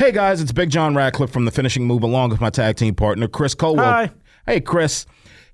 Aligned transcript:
Hey 0.00 0.12
guys, 0.12 0.40
it's 0.40 0.50
Big 0.50 0.70
John 0.70 0.94
Radcliffe 0.94 1.30
from 1.30 1.44
the 1.44 1.50
Finishing 1.50 1.86
Move, 1.86 2.02
along 2.02 2.30
with 2.30 2.40
my 2.40 2.48
tag 2.48 2.76
team 2.76 2.94
partner 2.94 3.28
Chris 3.28 3.54
Culwell. 3.54 3.84
Hi. 3.84 4.10
Hey 4.46 4.58
Chris. 4.58 5.04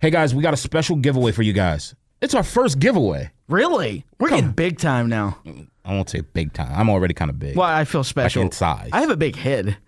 Hey 0.00 0.10
guys, 0.10 0.36
we 0.36 0.40
got 0.40 0.54
a 0.54 0.56
special 0.56 0.94
giveaway 0.94 1.32
for 1.32 1.42
you 1.42 1.52
guys. 1.52 1.96
It's 2.22 2.32
our 2.32 2.44
first 2.44 2.78
giveaway. 2.78 3.32
Really? 3.48 4.06
We're 4.20 4.28
getting 4.28 4.52
big 4.52 4.78
time 4.78 5.08
now. 5.08 5.38
I 5.84 5.92
won't 5.92 6.08
say 6.08 6.20
big 6.20 6.52
time. 6.52 6.70
I'm 6.72 6.88
already 6.88 7.12
kind 7.12 7.28
of 7.28 7.40
big. 7.40 7.56
Well, 7.56 7.66
I 7.66 7.84
feel 7.84 8.04
special. 8.04 8.40
in 8.42 8.52
size. 8.52 8.90
I 8.92 9.00
have 9.00 9.10
a 9.10 9.16
big 9.16 9.34
head. 9.34 9.78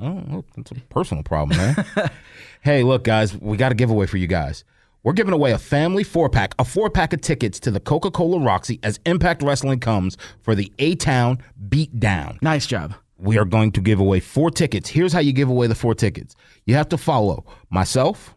Wow. 0.00 0.24
Oh, 0.34 0.44
that's 0.56 0.72
a 0.72 0.74
personal 0.88 1.22
problem, 1.22 1.56
man. 1.56 1.84
hey, 2.62 2.82
look, 2.82 3.04
guys, 3.04 3.36
we 3.36 3.56
got 3.56 3.70
a 3.70 3.76
giveaway 3.76 4.06
for 4.06 4.16
you 4.16 4.26
guys. 4.26 4.64
We're 5.04 5.12
giving 5.12 5.34
away 5.34 5.52
a 5.52 5.58
family 5.58 6.02
four 6.02 6.30
pack, 6.30 6.56
a 6.58 6.64
four 6.64 6.90
pack 6.90 7.12
of 7.12 7.20
tickets 7.20 7.60
to 7.60 7.70
the 7.70 7.78
Coca 7.78 8.10
Cola 8.10 8.40
Roxy 8.40 8.80
as 8.82 8.98
Impact 9.06 9.44
Wrestling 9.44 9.78
comes 9.78 10.16
for 10.42 10.56
the 10.56 10.72
A 10.80 10.96
Town 10.96 11.38
Beatdown. 11.68 12.42
Nice 12.42 12.66
job. 12.66 12.96
We 13.22 13.38
are 13.38 13.44
going 13.44 13.72
to 13.72 13.80
give 13.80 14.00
away 14.00 14.20
four 14.20 14.50
tickets. 14.50 14.88
Here's 14.88 15.12
how 15.12 15.20
you 15.20 15.32
give 15.32 15.50
away 15.50 15.66
the 15.66 15.74
four 15.74 15.94
tickets 15.94 16.34
you 16.64 16.74
have 16.74 16.88
to 16.88 16.98
follow 16.98 17.44
myself, 17.68 18.34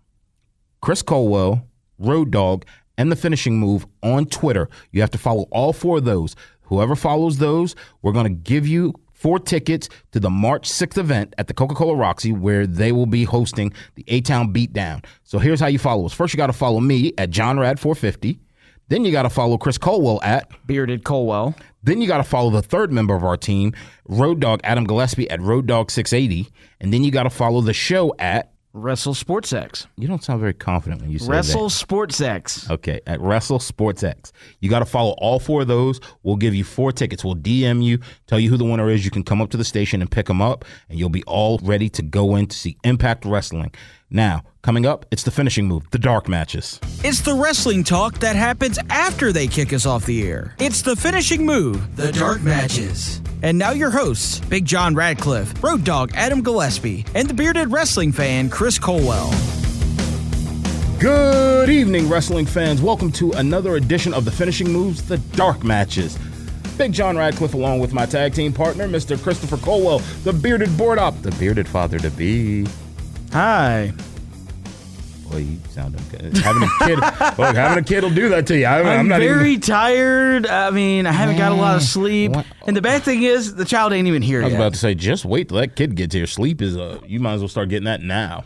Chris 0.81 1.01
Culwell, 1.01 1.65
Road 1.99 2.31
Dog, 2.31 2.65
and 2.97 3.11
the 3.11 3.15
finishing 3.15 3.57
move 3.57 3.85
on 4.01 4.25
Twitter. 4.25 4.69
You 4.91 5.01
have 5.01 5.11
to 5.11 5.17
follow 5.17 5.43
all 5.51 5.73
four 5.73 5.97
of 5.97 6.05
those. 6.05 6.35
Whoever 6.63 6.95
follows 6.95 7.37
those, 7.37 7.75
we're 8.01 8.11
going 8.11 8.25
to 8.25 8.41
give 8.41 8.67
you 8.67 8.93
four 9.13 9.39
tickets 9.39 9.87
to 10.11 10.19
the 10.19 10.29
March 10.29 10.69
6th 10.69 10.97
event 10.97 11.33
at 11.37 11.47
the 11.47 11.53
Coca 11.53 11.75
Cola 11.75 11.95
Roxy, 11.95 12.33
where 12.33 12.67
they 12.67 12.91
will 12.91 13.05
be 13.05 13.23
hosting 13.23 13.71
the 13.95 14.03
A 14.09 14.19
Town 14.19 14.53
Beatdown. 14.53 15.05
So 15.23 15.39
here's 15.39 15.61
how 15.61 15.67
you 15.67 15.79
follow 15.79 16.05
us. 16.05 16.13
First, 16.13 16.33
you 16.33 16.37
got 16.37 16.47
to 16.47 16.53
follow 16.53 16.81
me 16.81 17.13
at 17.17 17.29
JohnRad450. 17.29 18.37
Then 18.89 19.05
you 19.05 19.11
got 19.11 19.23
to 19.23 19.29
follow 19.29 19.57
Chris 19.57 19.77
Culwell 19.77 20.19
at. 20.23 20.49
Bearded 20.67 21.03
Culwell. 21.03 21.55
Then 21.83 22.01
you 22.01 22.07
got 22.07 22.17
to 22.17 22.23
follow 22.23 22.49
the 22.49 22.61
third 22.61 22.91
member 22.91 23.15
of 23.15 23.23
our 23.23 23.37
team, 23.37 23.73
Road 24.07 24.39
Dog 24.39 24.61
Adam 24.63 24.85
Gillespie 24.85 25.29
at 25.29 25.41
Road 25.41 25.65
Dog 25.65 25.91
680. 25.91 26.49
And 26.79 26.93
then 26.93 27.03
you 27.03 27.11
got 27.11 27.23
to 27.23 27.29
follow 27.29 27.61
the 27.61 27.73
show 27.73 28.13
at. 28.19 28.49
Wrestle 28.75 29.13
Sports 29.13 29.53
X. 29.53 29.85
You 29.97 30.07
don't 30.07 30.23
sound 30.23 30.39
very 30.39 30.53
confident 30.55 31.01
when 31.01 31.11
you 31.11 31.19
say 31.19 31.27
Wrestle 31.27 31.65
that. 31.65 31.69
Sports 31.69 32.19
X. 32.21 32.67
Okay, 32.71 33.01
at 33.05 33.21
Wrestle 33.21 33.59
Sports 33.59 34.01
X. 34.01 34.33
You 34.61 34.69
got 34.71 34.79
to 34.79 34.85
follow 34.85 35.11
all 35.19 35.39
four 35.39 35.61
of 35.61 35.67
those. 35.67 35.99
We'll 36.23 36.37
give 36.37 36.55
you 36.55 36.63
four 36.63 36.91
tickets. 36.91 37.23
We'll 37.23 37.35
DM 37.35 37.83
you, 37.83 37.99
tell 38.25 38.39
you 38.39 38.49
who 38.49 38.57
the 38.57 38.65
winner 38.65 38.89
is. 38.89 39.05
You 39.05 39.11
can 39.11 39.21
come 39.21 39.41
up 39.41 39.51
to 39.51 39.57
the 39.57 39.63
station 39.63 40.01
and 40.01 40.09
pick 40.09 40.25
them 40.25 40.41
up, 40.41 40.65
and 40.89 40.97
you'll 40.97 41.09
be 41.09 41.23
all 41.25 41.59
ready 41.61 41.87
to 41.89 42.01
go 42.01 42.35
in 42.35 42.47
to 42.47 42.57
see 42.57 42.75
Impact 42.83 43.25
Wrestling. 43.25 43.71
Now, 44.15 44.43
coming 44.61 44.85
up, 44.85 45.07
it's 45.09 45.23
the 45.23 45.31
finishing 45.31 45.67
move, 45.67 45.89
the 45.89 45.97
dark 45.97 46.29
matches. 46.29 46.79
It's 47.03 47.21
the 47.21 47.33
wrestling 47.33 47.83
talk 47.83 48.19
that 48.19 48.35
happens 48.35 48.77
after 48.91 49.31
they 49.31 49.47
kick 49.47 49.73
us 49.73 49.87
off 49.87 50.05
the 50.05 50.21
air. 50.21 50.53
It's 50.59 50.83
the 50.83 50.95
finishing 50.95 51.47
move, 51.47 51.95
the 51.95 52.11
dark 52.11 52.43
matches. 52.43 53.21
And 53.41 53.57
now 53.57 53.71
your 53.71 53.89
hosts, 53.89 54.39
Big 54.41 54.65
John 54.65 54.93
Radcliffe, 54.93 55.63
Road 55.63 55.83
Dog 55.83 56.11
Adam 56.13 56.43
Gillespie, 56.43 57.07
and 57.15 57.27
the 57.27 57.33
bearded 57.33 57.71
wrestling 57.71 58.11
fan 58.11 58.51
Chris 58.51 58.77
Culwell. 58.77 59.31
Good 60.99 61.71
evening, 61.71 62.07
wrestling 62.07 62.45
fans. 62.45 62.83
Welcome 62.83 63.11
to 63.13 63.31
another 63.31 63.77
edition 63.77 64.13
of 64.13 64.25
the 64.25 64.31
finishing 64.31 64.71
moves, 64.71 65.01
the 65.01 65.17
dark 65.17 65.63
matches. 65.63 66.19
Big 66.77 66.93
John 66.93 67.17
Radcliffe, 67.17 67.55
along 67.55 67.79
with 67.79 67.93
my 67.93 68.05
tag 68.05 68.35
team 68.35 68.53
partner, 68.53 68.87
Mr. 68.87 69.19
Christopher 69.21 69.57
Culwell, 69.57 70.03
the 70.23 70.33
bearded 70.33 70.77
board 70.77 70.99
op, 70.99 71.19
the 71.23 71.31
bearded 71.31 71.67
father 71.67 71.97
to 71.97 72.11
be. 72.11 72.67
Hi. 73.33 73.91
Boy, 75.27 75.37
you 75.37 75.57
sound 75.71 75.95
okay. 76.13 76.29
Having 76.41 76.63
a 76.63 76.85
kid, 76.85 76.99
look, 77.39 77.55
having 77.55 77.83
a 77.83 77.83
kid 77.83 78.03
will 78.03 78.13
do 78.13 78.29
that 78.29 78.45
to 78.45 78.55
you. 78.59 78.65
I, 78.67 78.79
I'm, 78.79 78.99
I'm 78.99 79.07
not 79.07 79.21
very 79.21 79.53
even. 79.53 79.61
tired. 79.61 80.45
I 80.45 80.69
mean, 80.69 81.07
I 81.07 81.11
haven't 81.11 81.37
got 81.37 81.51
a 81.51 81.55
lot 81.55 81.75
of 81.75 81.81
sleep. 81.81 82.33
What? 82.33 82.45
And 82.67 82.77
the 82.77 82.81
bad 82.83 83.01
thing 83.01 83.23
is, 83.23 83.55
the 83.55 83.65
child 83.65 83.91
ain't 83.91 84.07
even 84.07 84.21
here 84.21 84.41
I 84.41 84.43
was 84.43 84.51
yet. 84.53 84.59
about 84.59 84.73
to 84.73 84.79
say, 84.79 84.93
just 84.93 85.25
wait 85.25 85.49
till 85.49 85.57
that 85.57 85.75
kid 85.75 85.95
gets 85.95 86.13
here. 86.13 86.27
Sleep 86.27 86.61
is 86.61 86.77
uh, 86.77 86.99
you 87.07 87.19
might 87.19 87.33
as 87.33 87.39
well 87.41 87.47
start 87.49 87.69
getting 87.69 87.85
that 87.85 88.01
now. 88.01 88.43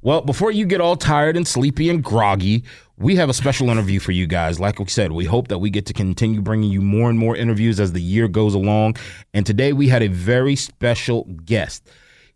Well, 0.00 0.20
before 0.20 0.50
you 0.50 0.66
get 0.66 0.80
all 0.80 0.96
tired 0.96 1.36
and 1.36 1.46
sleepy 1.46 1.88
and 1.88 2.02
groggy, 2.02 2.64
we 2.98 3.14
have 3.14 3.28
a 3.28 3.32
special 3.32 3.70
interview 3.70 4.00
for 4.00 4.10
you 4.10 4.26
guys. 4.26 4.58
Like 4.58 4.80
we 4.80 4.86
said, 4.86 5.12
we 5.12 5.26
hope 5.26 5.46
that 5.46 5.58
we 5.58 5.70
get 5.70 5.86
to 5.86 5.92
continue 5.92 6.42
bringing 6.42 6.72
you 6.72 6.80
more 6.80 7.08
and 7.08 7.16
more 7.16 7.36
interviews 7.36 7.78
as 7.78 7.92
the 7.92 8.02
year 8.02 8.26
goes 8.26 8.54
along. 8.54 8.96
And 9.32 9.46
today 9.46 9.72
we 9.72 9.86
had 9.86 10.02
a 10.02 10.08
very 10.08 10.56
special 10.56 11.22
guest. 11.44 11.88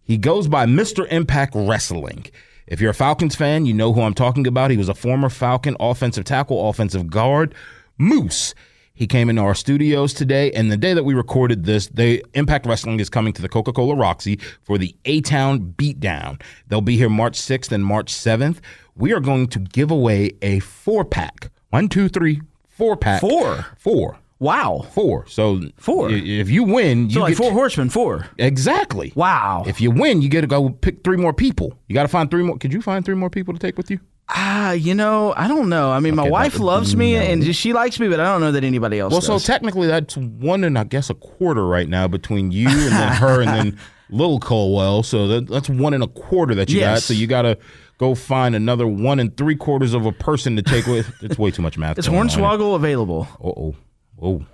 He 0.07 0.17
goes 0.17 0.47
by 0.47 0.67
Mr. 0.67 1.05
Impact 1.11 1.53
Wrestling. 1.57 2.27
If 2.69 2.81
you're 2.81 2.93
a 2.93 2.95
Falcons 2.95 3.35
fan, 3.35 3.67
you 3.67 3.75
know 3.75 3.93
who 3.93 4.03
I'm 4.03 4.15
talking 4.15 4.47
about. 4.47 4.71
He 4.71 4.77
was 4.77 4.89
a 4.89 4.95
former 4.95 5.29
Falcon 5.29 5.77
offensive 5.81 6.23
tackle, 6.25 6.69
offensive 6.69 7.11
guard, 7.11 7.57
Moose. 7.99 8.55
He 8.95 9.09
came 9.09 9.29
into 9.29 9.43
our 9.43 9.57
studios 9.57 10.15
today, 10.15 10.53
and 10.53 10.71
the 10.71 10.77
day 10.77 10.95
that 10.95 11.03
we 11.03 11.13
recorded 11.13 11.65
this, 11.65 11.89
they 11.89 12.23
Impact 12.35 12.67
Wrestling 12.67 13.01
is 13.01 13.11
coming 13.11 13.33
to 13.33 13.43
the 13.43 13.49
Coca 13.49 13.73
Cola 13.73 13.97
Roxy 13.97 14.39
for 14.63 14.79
the 14.79 14.95
A 15.07 15.23
Town 15.23 15.75
Beatdown. 15.77 16.41
They'll 16.69 16.81
be 16.81 16.97
here 16.97 17.09
March 17.09 17.37
6th 17.37 17.73
and 17.73 17.85
March 17.85 18.13
7th. 18.13 18.59
We 18.95 19.13
are 19.13 19.21
going 19.21 19.49
to 19.49 19.59
give 19.59 19.91
away 19.91 20.35
a 20.41 20.61
four 20.61 21.05
pack. 21.05 21.51
One, 21.71 21.89
two, 21.89 22.09
three, 22.09 22.43
four 22.65 22.97
pack. 22.97 23.21
Four? 23.21 23.67
Four. 23.77 24.19
Wow. 24.39 24.85
Four. 24.93 25.27
So 25.29 25.61
Four? 25.79 26.11
i- 26.11 26.13
If 26.13 26.51
you 26.51 26.63
win, 26.65 27.07
you 27.09 27.15
So 27.15 27.21
like 27.21 27.31
get 27.31 27.39
four 27.39 27.53
horsemen, 27.53 27.89
four. 27.89 28.27
exactly. 28.39 29.13
Wow. 29.17 29.65
If 29.67 29.81
you 29.81 29.91
win, 29.91 30.21
you 30.23 30.29
get 30.29 30.43
to 30.43 30.47
go 30.47 30.69
pick 30.71 31.03
three 31.05 31.17
more 31.17 31.33
people. 31.33 31.73
You 31.89 31.95
got 31.95 32.03
to 32.03 32.09
find 32.09 32.31
three 32.31 32.43
more. 32.43 32.59
Could 32.59 32.73
you 32.73 32.83
find 32.83 33.05
three 33.05 33.15
more 33.15 33.31
people 33.31 33.55
to 33.55 33.61
take 33.61 33.77
with 33.79 33.91
you? 33.91 33.99
Ah, 34.29 34.73
you 34.73 34.93
know, 34.95 35.33
I 35.37 35.47
don't 35.47 35.69
know. 35.69 35.93
I 35.93 36.01
mean, 36.01 36.17
my 36.17 36.23
Okay, 36.25 36.31
wife 36.31 36.55
that 36.55 36.63
loves 36.63 36.97
me 36.97 37.15
no. 37.15 37.21
and 37.21 37.55
she 37.55 37.73
likes 37.73 38.01
me, 38.01 38.09
but 38.09 38.19
I 38.19 38.25
don't 38.25 38.41
know 38.41 38.51
that 38.53 38.65
anybody 38.65 38.99
else 38.99 39.13
Well, 39.13 39.21
so 39.21 39.39
technically 39.39 39.87
that's 39.87 40.17
one 40.17 40.65
and 40.65 40.77
I 40.77 40.83
guess 40.85 41.11
a 41.11 41.15
quarter 41.15 41.65
right 41.65 41.89
now 41.89 42.09
between 42.09 42.51
you 42.51 42.69
and 42.69 42.93
then 42.93 43.13
her 43.23 43.41
and 43.41 43.49
then 43.51 43.79
Lil 44.11 44.41
Culwell. 44.41 45.05
So 45.05 45.29
that, 45.29 45.47
that's 45.49 45.69
one 45.71 45.95
and 45.95 46.03
a 46.03 46.09
quarter 46.09 46.55
that 46.57 46.69
you 46.71 46.81
got. 46.81 46.87
Yes. 46.95 47.05
So 47.05 47.15
you 47.15 47.29
got 47.29 47.43
to 47.43 47.57
go 47.99 48.17
find 48.17 48.57
another 48.57 48.87
one 48.89 49.21
and 49.21 49.35
three 49.37 49.55
quarters 49.57 49.95
of 49.95 50.05
a 50.07 50.13
person 50.13 50.57
to 50.57 50.63
take 50.63 50.87
with. 50.87 51.09
It's 51.23 51.39
way 51.39 51.53
too 51.53 51.63
much 51.63 51.79
math. 51.79 51.97
Is. 52.01 52.09
Hornswoggle 52.09 52.75
available? 52.75 53.29
Uh 53.41 53.47
oh. 53.49 53.75
Oh. 54.21 54.45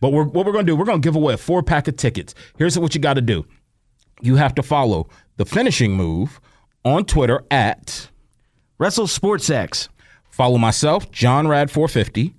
But 0.00 0.12
we're, 0.12 0.24
what 0.24 0.44
we're 0.44 0.52
going 0.52 0.66
to 0.66 0.72
do, 0.72 0.76
we're 0.76 0.84
going 0.84 1.00
to 1.00 1.06
give 1.06 1.16
away 1.16 1.34
a 1.34 1.38
four 1.38 1.62
pack 1.62 1.88
of 1.88 1.96
tickets. 1.96 2.34
Here's 2.58 2.78
what 2.78 2.94
you 2.94 3.00
got 3.00 3.14
to 3.14 3.22
do 3.22 3.46
you 4.20 4.36
have 4.36 4.54
to 4.54 4.62
follow 4.62 5.08
the 5.36 5.44
finishing 5.46 5.92
move 5.92 6.40
on 6.84 7.04
Twitter 7.04 7.42
at 7.50 8.08
WrestleSportsX. 8.80 9.88
Follow 10.30 10.58
myself, 10.58 11.10
John 11.10 11.46
Rad450, 11.46 12.34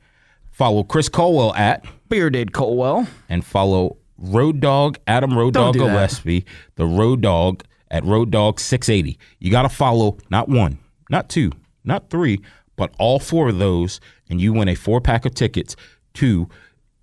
follow 0.51 0.83
Chris 0.83 1.09
Culwell 1.09 1.55
at, 1.55 1.85
Bearded 2.09 2.51
Culwell. 2.51 3.07
and 3.29 3.43
follow 3.43 3.97
Road 4.17 4.59
Dog 4.59 4.97
Adam 5.07 5.37
Road 5.37 5.53
Don't 5.53 5.65
Dog 5.67 5.73
do 5.73 5.79
that. 5.79 5.87
Gillespie, 5.87 6.45
the 6.75 6.85
Road 6.85 7.21
Dog 7.21 7.63
at 7.89 8.03
Road 8.03 8.31
Dog 8.31 8.59
680. 8.59 9.17
You 9.39 9.51
got 9.51 9.63
to 9.63 9.69
follow 9.69 10.17
not 10.29 10.49
one, 10.49 10.77
not 11.09 11.29
two, 11.29 11.51
not 11.83 12.09
three, 12.09 12.41
but 12.75 12.93
all 12.99 13.19
four 13.19 13.49
of 13.49 13.57
those, 13.57 14.01
and 14.29 14.41
you 14.41 14.53
win 14.53 14.67
a 14.67 14.75
four 14.75 14.99
pack 14.99 15.25
of 15.25 15.33
tickets 15.33 15.75
to 16.15 16.49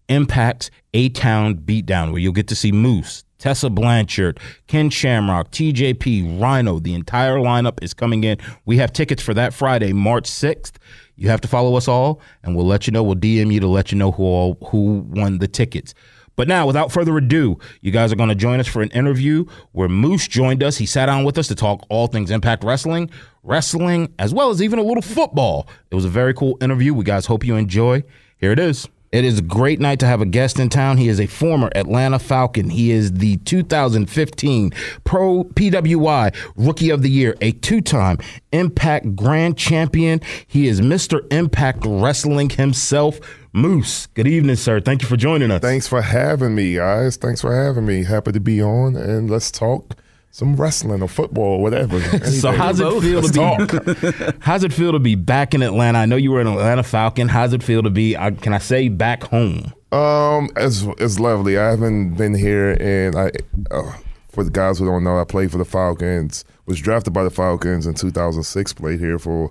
Impact's 0.08 0.70
A 0.94 1.08
Town 1.08 1.56
Beatdown, 1.56 2.10
where 2.10 2.20
you'll 2.20 2.32
get 2.32 2.48
to 2.48 2.54
see 2.54 2.72
Moose, 2.72 3.24
Tessa 3.38 3.70
Blanchard, 3.70 4.38
Ken 4.66 4.90
Shamrock, 4.90 5.50
TJP, 5.50 6.40
Rhino. 6.40 6.78
The 6.78 6.94
entire 6.94 7.36
lineup 7.36 7.82
is 7.82 7.94
coming 7.94 8.24
in. 8.24 8.38
We 8.64 8.76
have 8.76 8.92
tickets 8.92 9.22
for 9.22 9.34
that 9.34 9.54
Friday, 9.54 9.92
March 9.92 10.30
6th. 10.30 10.72
You 11.16 11.28
have 11.28 11.40
to 11.42 11.48
follow 11.48 11.76
us 11.76 11.88
all, 11.88 12.20
and 12.42 12.54
we'll 12.54 12.66
let 12.66 12.86
you 12.86 12.92
know. 12.92 13.02
We'll 13.02 13.16
DM 13.16 13.52
you 13.52 13.60
to 13.60 13.68
let 13.68 13.92
you 13.92 13.98
know 13.98 14.12
who 14.12 14.22
all 14.22 14.58
who 14.66 15.00
won 15.08 15.38
the 15.38 15.48
tickets. 15.48 15.94
But 16.34 16.48
now, 16.48 16.66
without 16.66 16.90
further 16.90 17.16
ado, 17.18 17.58
you 17.82 17.90
guys 17.90 18.12
are 18.12 18.16
going 18.16 18.30
to 18.30 18.34
join 18.34 18.58
us 18.58 18.66
for 18.66 18.80
an 18.80 18.90
interview 18.90 19.44
where 19.72 19.88
Moose 19.88 20.26
joined 20.26 20.62
us. 20.62 20.78
He 20.78 20.86
sat 20.86 21.06
down 21.06 21.24
with 21.24 21.36
us 21.36 21.46
to 21.48 21.54
talk 21.54 21.84
all 21.90 22.06
things 22.06 22.30
Impact 22.30 22.64
Wrestling, 22.64 23.10
wrestling, 23.42 24.14
as 24.18 24.32
well 24.32 24.50
as 24.50 24.62
even 24.62 24.78
a 24.78 24.82
little 24.82 25.02
football. 25.02 25.68
It 25.90 25.94
was 25.94 26.04
a 26.04 26.08
very 26.08 26.32
cool 26.32 26.56
interview. 26.60 26.94
We 26.94 27.04
guys 27.04 27.26
hope 27.26 27.44
you 27.44 27.56
enjoy. 27.56 28.02
Here 28.38 28.52
it 28.52 28.58
is. 28.58 28.88
It 29.12 29.26
is 29.26 29.40
a 29.40 29.42
great 29.42 29.78
night 29.78 29.98
to 30.00 30.06
have 30.06 30.22
a 30.22 30.26
guest 30.26 30.58
in 30.58 30.70
town. 30.70 30.96
He 30.96 31.08
is 31.08 31.20
a 31.20 31.26
former 31.26 31.70
Atlanta 31.74 32.18
Falcon. 32.18 32.70
He 32.70 32.90
is 32.90 33.12
the 33.12 33.36
2015 33.36 34.70
Pro 35.04 35.44
PWI 35.44 36.34
Rookie 36.56 36.88
of 36.88 37.02
the 37.02 37.10
Year, 37.10 37.36
a 37.42 37.52
two 37.52 37.82
time 37.82 38.16
Impact 38.52 39.14
Grand 39.14 39.58
Champion. 39.58 40.22
He 40.46 40.66
is 40.66 40.80
Mr. 40.80 41.30
Impact 41.30 41.84
Wrestling 41.84 42.48
himself. 42.48 43.20
Moose, 43.52 44.06
good 44.06 44.26
evening, 44.26 44.56
sir. 44.56 44.80
Thank 44.80 45.02
you 45.02 45.08
for 45.08 45.18
joining 45.18 45.50
us. 45.50 45.60
Thanks 45.60 45.86
for 45.86 46.00
having 46.00 46.54
me, 46.54 46.76
guys. 46.76 47.18
Thanks 47.18 47.42
for 47.42 47.54
having 47.54 47.84
me. 47.84 48.04
Happy 48.04 48.32
to 48.32 48.40
be 48.40 48.62
on, 48.62 48.96
and 48.96 49.28
let's 49.28 49.50
talk 49.50 49.94
some 50.32 50.56
wrestling 50.56 51.02
or 51.02 51.08
football 51.08 51.44
or 51.44 51.62
whatever. 51.62 52.00
So 52.32 52.50
how's 52.50 52.80
it 52.80 53.00
feel 53.00 53.20
Let's 53.20 53.32
to 53.32 54.32
be? 54.32 54.38
how's 54.40 54.64
it 54.64 54.72
feel 54.72 54.92
to 54.92 54.98
be 54.98 55.14
back 55.14 55.54
in 55.54 55.62
Atlanta? 55.62 55.98
I 55.98 56.06
know 56.06 56.16
you 56.16 56.32
were 56.32 56.40
an 56.40 56.46
Atlanta 56.48 56.82
Falcon. 56.82 57.28
How's 57.28 57.52
it 57.52 57.62
feel 57.62 57.82
to 57.82 57.90
be? 57.90 58.16
Uh, 58.16 58.30
can 58.32 58.52
I 58.52 58.58
say 58.58 58.88
back 58.88 59.24
home? 59.24 59.72
Um, 59.92 60.48
it's 60.56 60.82
it's 60.98 61.20
lovely. 61.20 61.58
I 61.58 61.70
haven't 61.70 62.14
been 62.14 62.34
here, 62.34 62.76
and 62.80 63.14
I, 63.14 63.30
uh, 63.70 63.92
for 64.30 64.42
the 64.42 64.50
guys 64.50 64.78
who 64.78 64.86
don't 64.86 65.04
know, 65.04 65.20
I 65.20 65.24
played 65.24 65.52
for 65.52 65.58
the 65.58 65.66
Falcons. 65.66 66.44
Was 66.64 66.80
drafted 66.80 67.12
by 67.12 67.24
the 67.24 67.30
Falcons 67.30 67.86
in 67.86 67.94
2006. 67.94 68.72
Played 68.72 69.00
here 69.00 69.18
for 69.18 69.50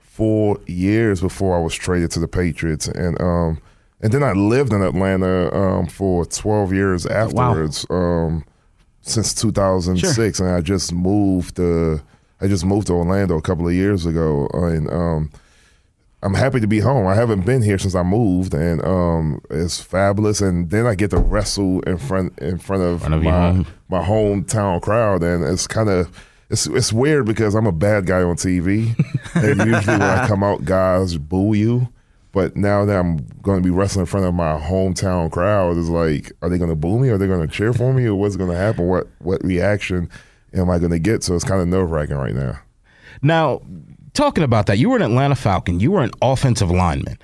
four 0.00 0.58
years 0.66 1.20
before 1.20 1.56
I 1.56 1.60
was 1.60 1.74
traded 1.74 2.10
to 2.12 2.20
the 2.20 2.28
Patriots, 2.28 2.88
and 2.88 3.20
um, 3.20 3.60
and 4.00 4.12
then 4.12 4.22
I 4.22 4.32
lived 4.32 4.72
in 4.72 4.82
Atlanta 4.82 5.54
um 5.54 5.86
for 5.86 6.24
12 6.24 6.72
years 6.72 7.04
afterwards. 7.04 7.84
Um, 7.90 8.44
since 9.02 9.34
2006, 9.34 10.40
and 10.40 10.48
I 10.50 10.60
just 10.60 10.92
moved. 10.92 11.60
Uh, 11.60 11.98
I 12.40 12.48
just 12.48 12.64
moved 12.64 12.88
to 12.88 12.94
Orlando 12.94 13.36
a 13.36 13.42
couple 13.42 13.68
of 13.68 13.74
years 13.74 14.04
ago, 14.06 14.48
and 14.52 14.90
um, 14.90 15.30
I'm 16.24 16.34
happy 16.34 16.60
to 16.60 16.66
be 16.66 16.80
home. 16.80 17.06
I 17.06 17.14
haven't 17.14 17.42
been 17.44 17.62
here 17.62 17.78
since 17.78 17.94
I 17.94 18.02
moved, 18.02 18.54
and 18.54 18.84
um, 18.84 19.40
it's 19.50 19.80
fabulous. 19.80 20.40
And 20.40 20.70
then 20.70 20.86
I 20.86 20.94
get 20.94 21.10
to 21.10 21.18
wrestle 21.18 21.80
in 21.82 21.98
front 21.98 22.38
in 22.38 22.58
front 22.58 22.82
of, 22.82 23.00
Front 23.00 23.14
of 23.14 23.22
my 23.22 23.30
home. 23.30 23.66
my 23.88 24.02
hometown 24.04 24.80
crowd, 24.82 25.22
and 25.22 25.44
it's 25.44 25.66
kind 25.66 25.88
of 25.88 26.10
it's 26.50 26.66
it's 26.66 26.92
weird 26.92 27.26
because 27.26 27.54
I'm 27.54 27.66
a 27.66 27.72
bad 27.72 28.06
guy 28.06 28.22
on 28.22 28.36
TV, 28.36 28.94
and 29.34 29.58
usually 29.58 29.98
when 29.98 30.02
I 30.02 30.26
come 30.28 30.42
out, 30.42 30.64
guys 30.64 31.16
boo 31.18 31.54
you. 31.54 31.88
But 32.32 32.56
now 32.56 32.84
that 32.86 32.98
I'm 32.98 33.18
going 33.42 33.62
to 33.62 33.64
be 33.64 33.70
wrestling 33.70 34.02
in 34.02 34.06
front 34.06 34.26
of 34.26 34.34
my 34.34 34.58
hometown 34.58 35.30
crowd, 35.30 35.76
is 35.76 35.90
like, 35.90 36.32
are 36.40 36.48
they 36.48 36.58
going 36.58 36.70
to 36.70 36.76
boo 36.76 36.98
me? 36.98 37.10
Are 37.10 37.18
they 37.18 37.26
going 37.26 37.46
to 37.46 37.52
cheer 37.52 37.72
for 37.72 37.92
me? 37.92 38.06
Or 38.06 38.14
what's 38.14 38.36
going 38.36 38.50
to 38.50 38.56
happen? 38.56 38.86
What 38.86 39.08
what 39.18 39.44
reaction 39.44 40.08
am 40.54 40.70
I 40.70 40.78
going 40.78 40.92
to 40.92 40.98
get? 40.98 41.22
So 41.22 41.34
it's 41.34 41.44
kind 41.44 41.60
of 41.60 41.68
nerve 41.68 41.90
wracking 41.90 42.16
right 42.16 42.34
now. 42.34 42.58
Now, 43.20 43.60
talking 44.14 44.44
about 44.44 44.66
that, 44.66 44.78
you 44.78 44.90
were 44.90 44.96
an 44.96 45.02
Atlanta 45.02 45.34
Falcon. 45.34 45.78
You 45.78 45.92
were 45.92 46.02
an 46.02 46.12
offensive 46.22 46.70
lineman. 46.70 47.18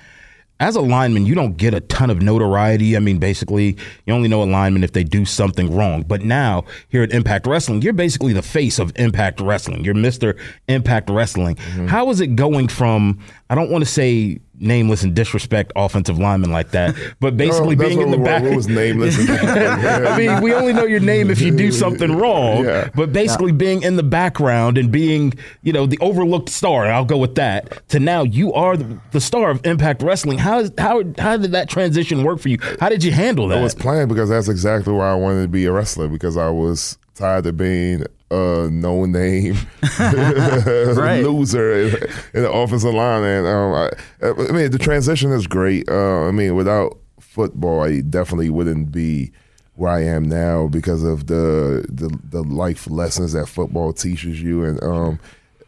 As 0.61 0.75
a 0.75 0.81
lineman, 0.81 1.25
you 1.25 1.35
don't 1.35 1.55
get 1.55 1.73
a 1.73 1.79
ton 1.79 2.09
of 2.09 2.21
notoriety. 2.21 2.97
I 2.97 2.99
mean, 2.99 3.17
basically, 3.17 3.77
you 4.05 4.13
only 4.13 4.27
know 4.27 4.43
a 4.43 4.45
lineman 4.45 4.83
if 4.83 4.91
they 4.91 5.05
do 5.05 5.23
something 5.23 5.73
wrong. 5.73 6.03
But 6.03 6.21
now, 6.21 6.65
here 6.89 7.01
at 7.01 7.13
Impact 7.13 7.47
Wrestling, 7.47 7.81
you're 7.81 7.93
basically 7.93 8.33
the 8.33 8.41
face 8.41 8.77
of 8.77 8.91
Impact 8.97 9.39
Wrestling. 9.39 9.85
You're 9.85 9.95
Mr. 9.95 10.37
Impact 10.67 11.09
Wrestling. 11.09 11.55
Mm-hmm. 11.55 11.87
How 11.87 12.09
is 12.09 12.19
it 12.19 12.35
going 12.35 12.67
from, 12.67 13.19
I 13.51 13.55
don't 13.55 13.71
want 13.71 13.83
to 13.83 13.89
say 13.89 14.39
nameless 14.61 15.03
and 15.03 15.15
disrespect 15.15 15.71
offensive 15.75 16.19
linemen 16.19 16.51
like 16.51 16.69
that, 16.71 16.93
but 17.19 17.35
basically 17.37 17.75
that's 17.75 17.89
being 17.89 18.01
in 18.01 18.09
what 18.09 18.15
the 18.15 18.17
we 18.19 18.23
back. 18.25 18.43
were- 18.43 18.49
we 18.51 18.55
was 18.55 18.67
nameless. 18.67 19.17
I 19.29 20.17
mean, 20.17 20.41
we 20.41 20.53
only 20.53 20.73
know 20.73 20.85
your 20.85 20.99
name 20.99 21.31
if 21.31 21.41
you 21.41 21.49
do 21.55 21.71
something 21.83 22.15
wrong. 22.15 22.65
Yeah. 22.65 22.89
But 22.93 23.11
basically, 23.13 23.51
being 23.51 23.81
in 23.81 23.95
the 23.95 24.03
background 24.03 24.77
and 24.77 24.91
being, 24.91 25.33
you 25.63 25.73
know, 25.73 25.85
the 25.85 25.97
overlooked 25.99 26.49
star, 26.49 26.85
I'll 26.91 27.05
go 27.05 27.17
with 27.17 27.35
that. 27.35 27.87
To 27.89 27.99
now, 27.99 28.23
you 28.23 28.53
are 28.53 28.77
the, 28.77 28.99
the 29.11 29.21
star 29.21 29.49
of 29.49 29.65
Impact 29.65 30.03
Wrestling. 30.03 30.37
How 30.37 30.59
is 30.59 30.71
how 30.77 31.03
how 31.17 31.37
did 31.37 31.51
that 31.53 31.69
transition 31.69 32.23
work 32.23 32.39
for 32.39 32.49
you? 32.49 32.57
How 32.79 32.89
did 32.89 33.03
you 33.03 33.11
handle 33.11 33.47
that? 33.47 33.57
I 33.57 33.61
was 33.61 33.75
planned 33.75 34.09
because 34.09 34.29
that's 34.29 34.47
exactly 34.49 34.93
why 34.93 35.09
I 35.09 35.15
wanted 35.15 35.41
to 35.43 35.47
be 35.47 35.65
a 35.65 35.71
wrestler 35.71 36.07
because 36.07 36.37
I 36.37 36.49
was 36.49 36.97
tired 37.15 37.45
of 37.47 37.57
being 37.57 38.03
a 38.31 38.69
no 38.71 39.05
name 39.05 39.57
Right. 39.99 41.23
loser 41.23 41.73
in, 41.73 41.95
in 42.33 42.43
the 42.43 42.51
offensive 42.51 42.93
line. 42.93 43.23
And 43.23 43.47
um, 43.47 43.73
I, 43.73 43.89
I 44.27 44.51
mean, 44.51 44.71
the 44.71 44.77
transition 44.77 45.31
is 45.31 45.47
great. 45.47 45.89
Uh, 45.89 46.27
I 46.27 46.31
mean, 46.31 46.55
without 46.55 46.97
football, 47.19 47.81
I 47.83 48.01
definitely 48.01 48.49
wouldn't 48.49 48.91
be 48.91 49.31
where 49.75 49.91
I 49.91 50.03
am 50.03 50.27
now 50.27 50.67
because 50.67 51.03
of 51.03 51.27
the 51.27 51.85
the, 51.89 52.09
the 52.23 52.43
life 52.43 52.89
lessons 52.89 53.33
that 53.33 53.47
football 53.47 53.93
teaches 53.93 54.41
you 54.41 54.63
and 54.63 54.81
um, 54.83 55.19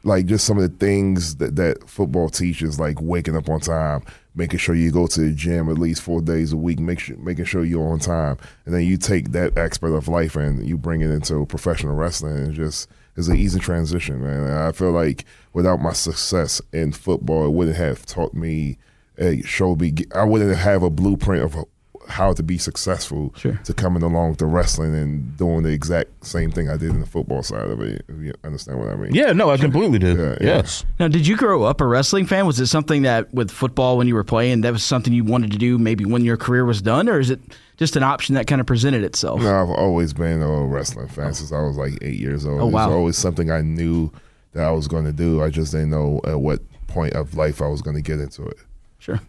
like 0.04 0.26
just 0.26 0.46
some 0.46 0.58
of 0.58 0.64
the 0.64 0.86
things 0.86 1.36
that, 1.36 1.56
that 1.56 1.88
football 1.90 2.30
teaches, 2.30 2.80
like 2.80 3.00
waking 3.02 3.36
up 3.36 3.50
on 3.50 3.60
time, 3.60 4.04
making 4.36 4.60
sure 4.60 4.76
you 4.76 4.92
go 4.92 5.08
to 5.08 5.22
the 5.22 5.32
gym 5.32 5.70
at 5.70 5.78
least 5.78 6.02
four 6.02 6.22
days 6.22 6.54
a 6.54 6.58
week, 6.58 6.80
make 6.80 7.00
sure, 7.00 7.18
making 7.18 7.46
sure 7.46 7.64
you're 7.64 7.92
on 7.92 8.00
time, 8.00 8.38
and 8.66 8.74
then 8.74 8.84
you 8.84 8.98
take 8.98 9.32
that 9.32 9.58
aspect 9.58 9.94
of 9.94 10.08
life 10.08 10.36
and 10.36 10.68
you 10.68 10.78
bring 10.78 11.02
it 11.02 11.12
into 11.12 11.46
professional 11.46 11.96
wrestling. 11.96 12.38
And 12.38 12.54
just 12.54 12.90
it's 13.16 13.28
an 13.28 13.38
easy 13.38 13.60
transition, 13.60 14.22
man. 14.24 14.44
And 14.44 14.54
I 14.54 14.72
feel 14.72 14.92
like 14.92 15.26
without 15.54 15.82
my 15.82 15.94
success 15.94 16.62
in 16.72 16.92
football, 16.94 17.46
it 17.46 17.52
wouldn't 17.52 17.78
have 17.78 18.06
taught 18.06 18.34
me, 18.34 18.78
a 19.18 19.42
showed 19.44 19.82
me, 19.82 19.94
I 20.16 20.24
wouldn't 20.24 20.56
have 20.56 20.82
a 20.84 20.90
blueprint 20.90 21.44
of 21.44 21.66
how 22.08 22.34
to 22.34 22.44
be 22.44 22.58
successful 22.58 23.34
Sure. 23.38 23.60
to 23.64 23.74
coming 23.74 24.04
along 24.04 24.30
with 24.32 24.40
the 24.40 24.46
wrestling 24.46 24.94
and 24.96 25.38
doing 25.38 25.64
the 25.64 25.70
exact 25.72 26.26
same 26.26 26.52
thing 26.52 26.70
I 26.70 26.78
did 26.78 26.90
in 26.90 27.00
the 27.00 27.06
football 27.06 27.44
side 27.44 27.70
of 27.70 27.82
it. 27.82 28.04
If 28.08 28.20
you 28.22 28.34
understand 28.44 28.80
what 28.80 28.90
I 28.90 28.96
mean? 28.96 29.14
yeah, 29.14 29.32
no, 29.34 29.50
I 29.50 29.58
completely 29.58 30.00
do. 30.00 30.16
Yeah, 30.18 30.30
yeah. 30.42 30.56
yes. 30.58 30.84
Now, 31.00 31.08
did 31.08 31.26
you 31.28 31.38
grow 31.38 31.64
up 31.64 31.80
a 31.82 31.86
wrestling 31.88 32.26
fan? 32.26 32.46
Was 32.46 32.60
it 32.60 32.68
something 32.68 33.04
that 33.04 33.34
with 33.34 33.50
football 33.52 33.98
when 33.98 34.08
you 34.08 34.16
were 34.16 34.24
playing, 34.24 34.62
that 34.62 34.74
was 34.74 34.84
something 34.84 35.14
you 35.14 35.24
wanted 35.24 35.52
to 35.52 35.58
do 35.58 35.78
maybe 35.78 36.06
when 36.06 36.24
your 36.26 36.38
career 36.38 36.66
was 36.66 36.82
done, 36.82 37.08
or 37.10 37.20
is 37.20 37.30
it 37.30 37.40
just 37.78 37.96
an 37.96 38.04
option 38.04 38.36
that 38.36 38.46
kind 38.48 38.62
of 38.62 38.68
presented 38.68 39.04
itself? 39.04 39.42
No, 39.42 39.62
I've 39.62 39.70
always 39.70 40.14
been 40.14 40.42
a 40.42 40.66
wrestling 40.66 41.08
fan 41.08 41.34
since 41.34 41.52
I 41.52 41.62
was 41.62 41.78
like 41.78 41.98
eight 42.02 42.20
years 42.20 42.46
old. 42.46 42.62
Oh, 42.62 42.68
wow. 42.68 42.86
It's 42.88 42.94
always 42.94 43.18
something 43.18 43.50
I 43.52 43.62
knew 43.62 44.12
that 44.54 44.66
I 44.66 44.72
was 44.72 44.88
going 44.88 45.06
to 45.06 45.14
do. 45.14 45.42
I 45.42 45.50
just 45.50 45.72
didn't 45.72 45.90
know 45.92 46.20
at 46.26 46.40
what 46.40 46.60
point 46.88 47.14
of 47.14 47.36
life 47.36 47.62
I 47.62 47.68
was 47.68 47.82
going 47.82 47.96
to 47.96 48.02
get 48.02 48.20
into 48.20 48.44
it. 48.46 48.58
Sure. 49.00 49.20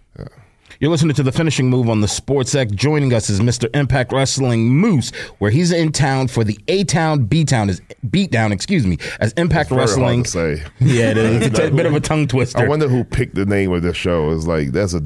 You're 0.81 0.91
listening 0.91 1.15
to 1.17 1.23
the 1.23 1.33
finishing 1.33 1.69
move 1.71 1.89
on 1.89 2.01
the 2.01 2.09
Sports 2.09 2.55
X. 2.55 2.73
Joining 2.73 3.13
us 3.13 3.31
is 3.31 3.41
Mr. 3.41 3.69
Impact 3.75 4.13
Wrestling 4.13 4.69
Moose, 4.71 5.11
where 5.39 5.51
he's 5.51 5.73
in 5.73 5.93
town 5.93 6.29
for 6.29 6.45
the 6.45 6.59
A 6.69 6.85
Town 6.85 7.25
B 7.25 7.45
Town 7.45 7.69
is 7.71 7.81
beatdown, 8.07 8.53
excuse 8.53 8.87
me, 8.87 8.99
as 9.21 9.33
Impact 9.35 9.71
Wrestling. 9.71 10.25
to 10.25 10.31
say. 10.31 10.63
Yeah, 10.81 11.11
it 11.11 11.17
is. 11.17 11.47
It's 11.53 11.59
a 11.59 11.71
bit 11.71 11.87
of 11.87 11.95
a 11.95 12.01
tongue 12.01 12.27
twister. 12.27 12.59
I 12.59 12.69
wonder 12.69 12.89
who 12.89 13.05
picked 13.05 13.35
the 13.35 13.47
name 13.47 13.73
of 13.73 13.83
the 13.83 13.95
show. 13.95 14.31
It's 14.31 14.47
like 14.47 14.73
that's 14.73 14.95
a 14.95 15.03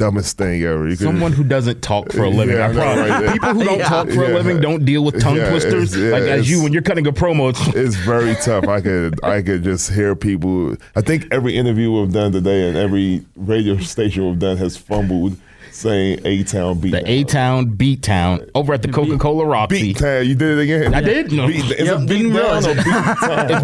dumbest 0.00 0.36
thing 0.38 0.62
ever. 0.64 0.88
You 0.88 0.96
could- 0.96 1.04
Someone 1.06 1.32
who 1.32 1.44
doesn't 1.44 1.82
talk 1.82 2.10
for 2.12 2.24
a 2.24 2.28
living. 2.40 2.56
Yeah, 2.56 2.66
I 2.66 2.70
I 2.70 2.72
know, 2.72 2.80
promise. 2.82 3.10
right? 3.10 3.32
People 3.32 3.54
who 3.54 3.64
don't 3.64 3.78
Yeah. 3.84 3.88
talk 3.88 4.08
for 4.10 4.24
a 4.24 4.28
living 4.34 4.60
don't 4.60 4.84
deal 4.84 5.04
with 5.04 5.20
tongue 5.20 5.36
Yeah, 5.36 5.50
twisters. 5.50 5.96
yeah, 5.96 6.10
like 6.10 6.22
as 6.24 6.50
you 6.50 6.62
when 6.62 6.72
you're 6.72 6.82
cutting 6.82 7.06
a 7.06 7.12
promo. 7.12 7.50
it's- 7.50 7.74
it's 7.76 7.94
very 7.96 8.34
tough. 8.36 8.66
I 8.66 8.80
could 8.80 9.22
I 9.24 9.42
could 9.42 9.62
just 9.62 9.92
hear 9.92 10.16
people. 10.16 10.74
I 10.96 11.02
think 11.02 11.26
every 11.30 11.54
interview 11.56 11.92
we've 11.92 12.12
done 12.12 12.32
today 12.32 12.68
and 12.68 12.76
every 12.76 13.24
radio 13.36 13.76
station 13.78 14.26
we've 14.28 14.38
done 14.38 14.56
has 14.56 14.76
fumbled 14.76 15.36
saying 15.80 16.20
A 16.24 16.42
Town 16.44 16.78
beat. 16.78 16.90
The 16.90 17.10
A 17.10 17.24
Town 17.24 17.66
Beat 17.66 18.02
Town 18.02 18.46
over 18.54 18.72
at 18.74 18.82
the 18.82 18.88
Coca 18.88 19.16
Cola 19.18 19.44
Roxy. 19.46 19.80
beat 19.82 19.96
town. 19.98 20.26
You 20.26 20.34
did 20.34 20.58
it 20.58 20.62
again. 20.62 20.94
I 20.94 21.00
did? 21.00 21.32
No. 21.32 21.46
Beat, 21.46 21.64
is 21.64 21.88
Yep, 21.88 22.00
it 22.00 22.08
beat 22.08 22.32
down 22.32 22.64
or 22.66 22.74
beat 22.74 22.84
town? 22.84 23.50
It's 23.50 23.62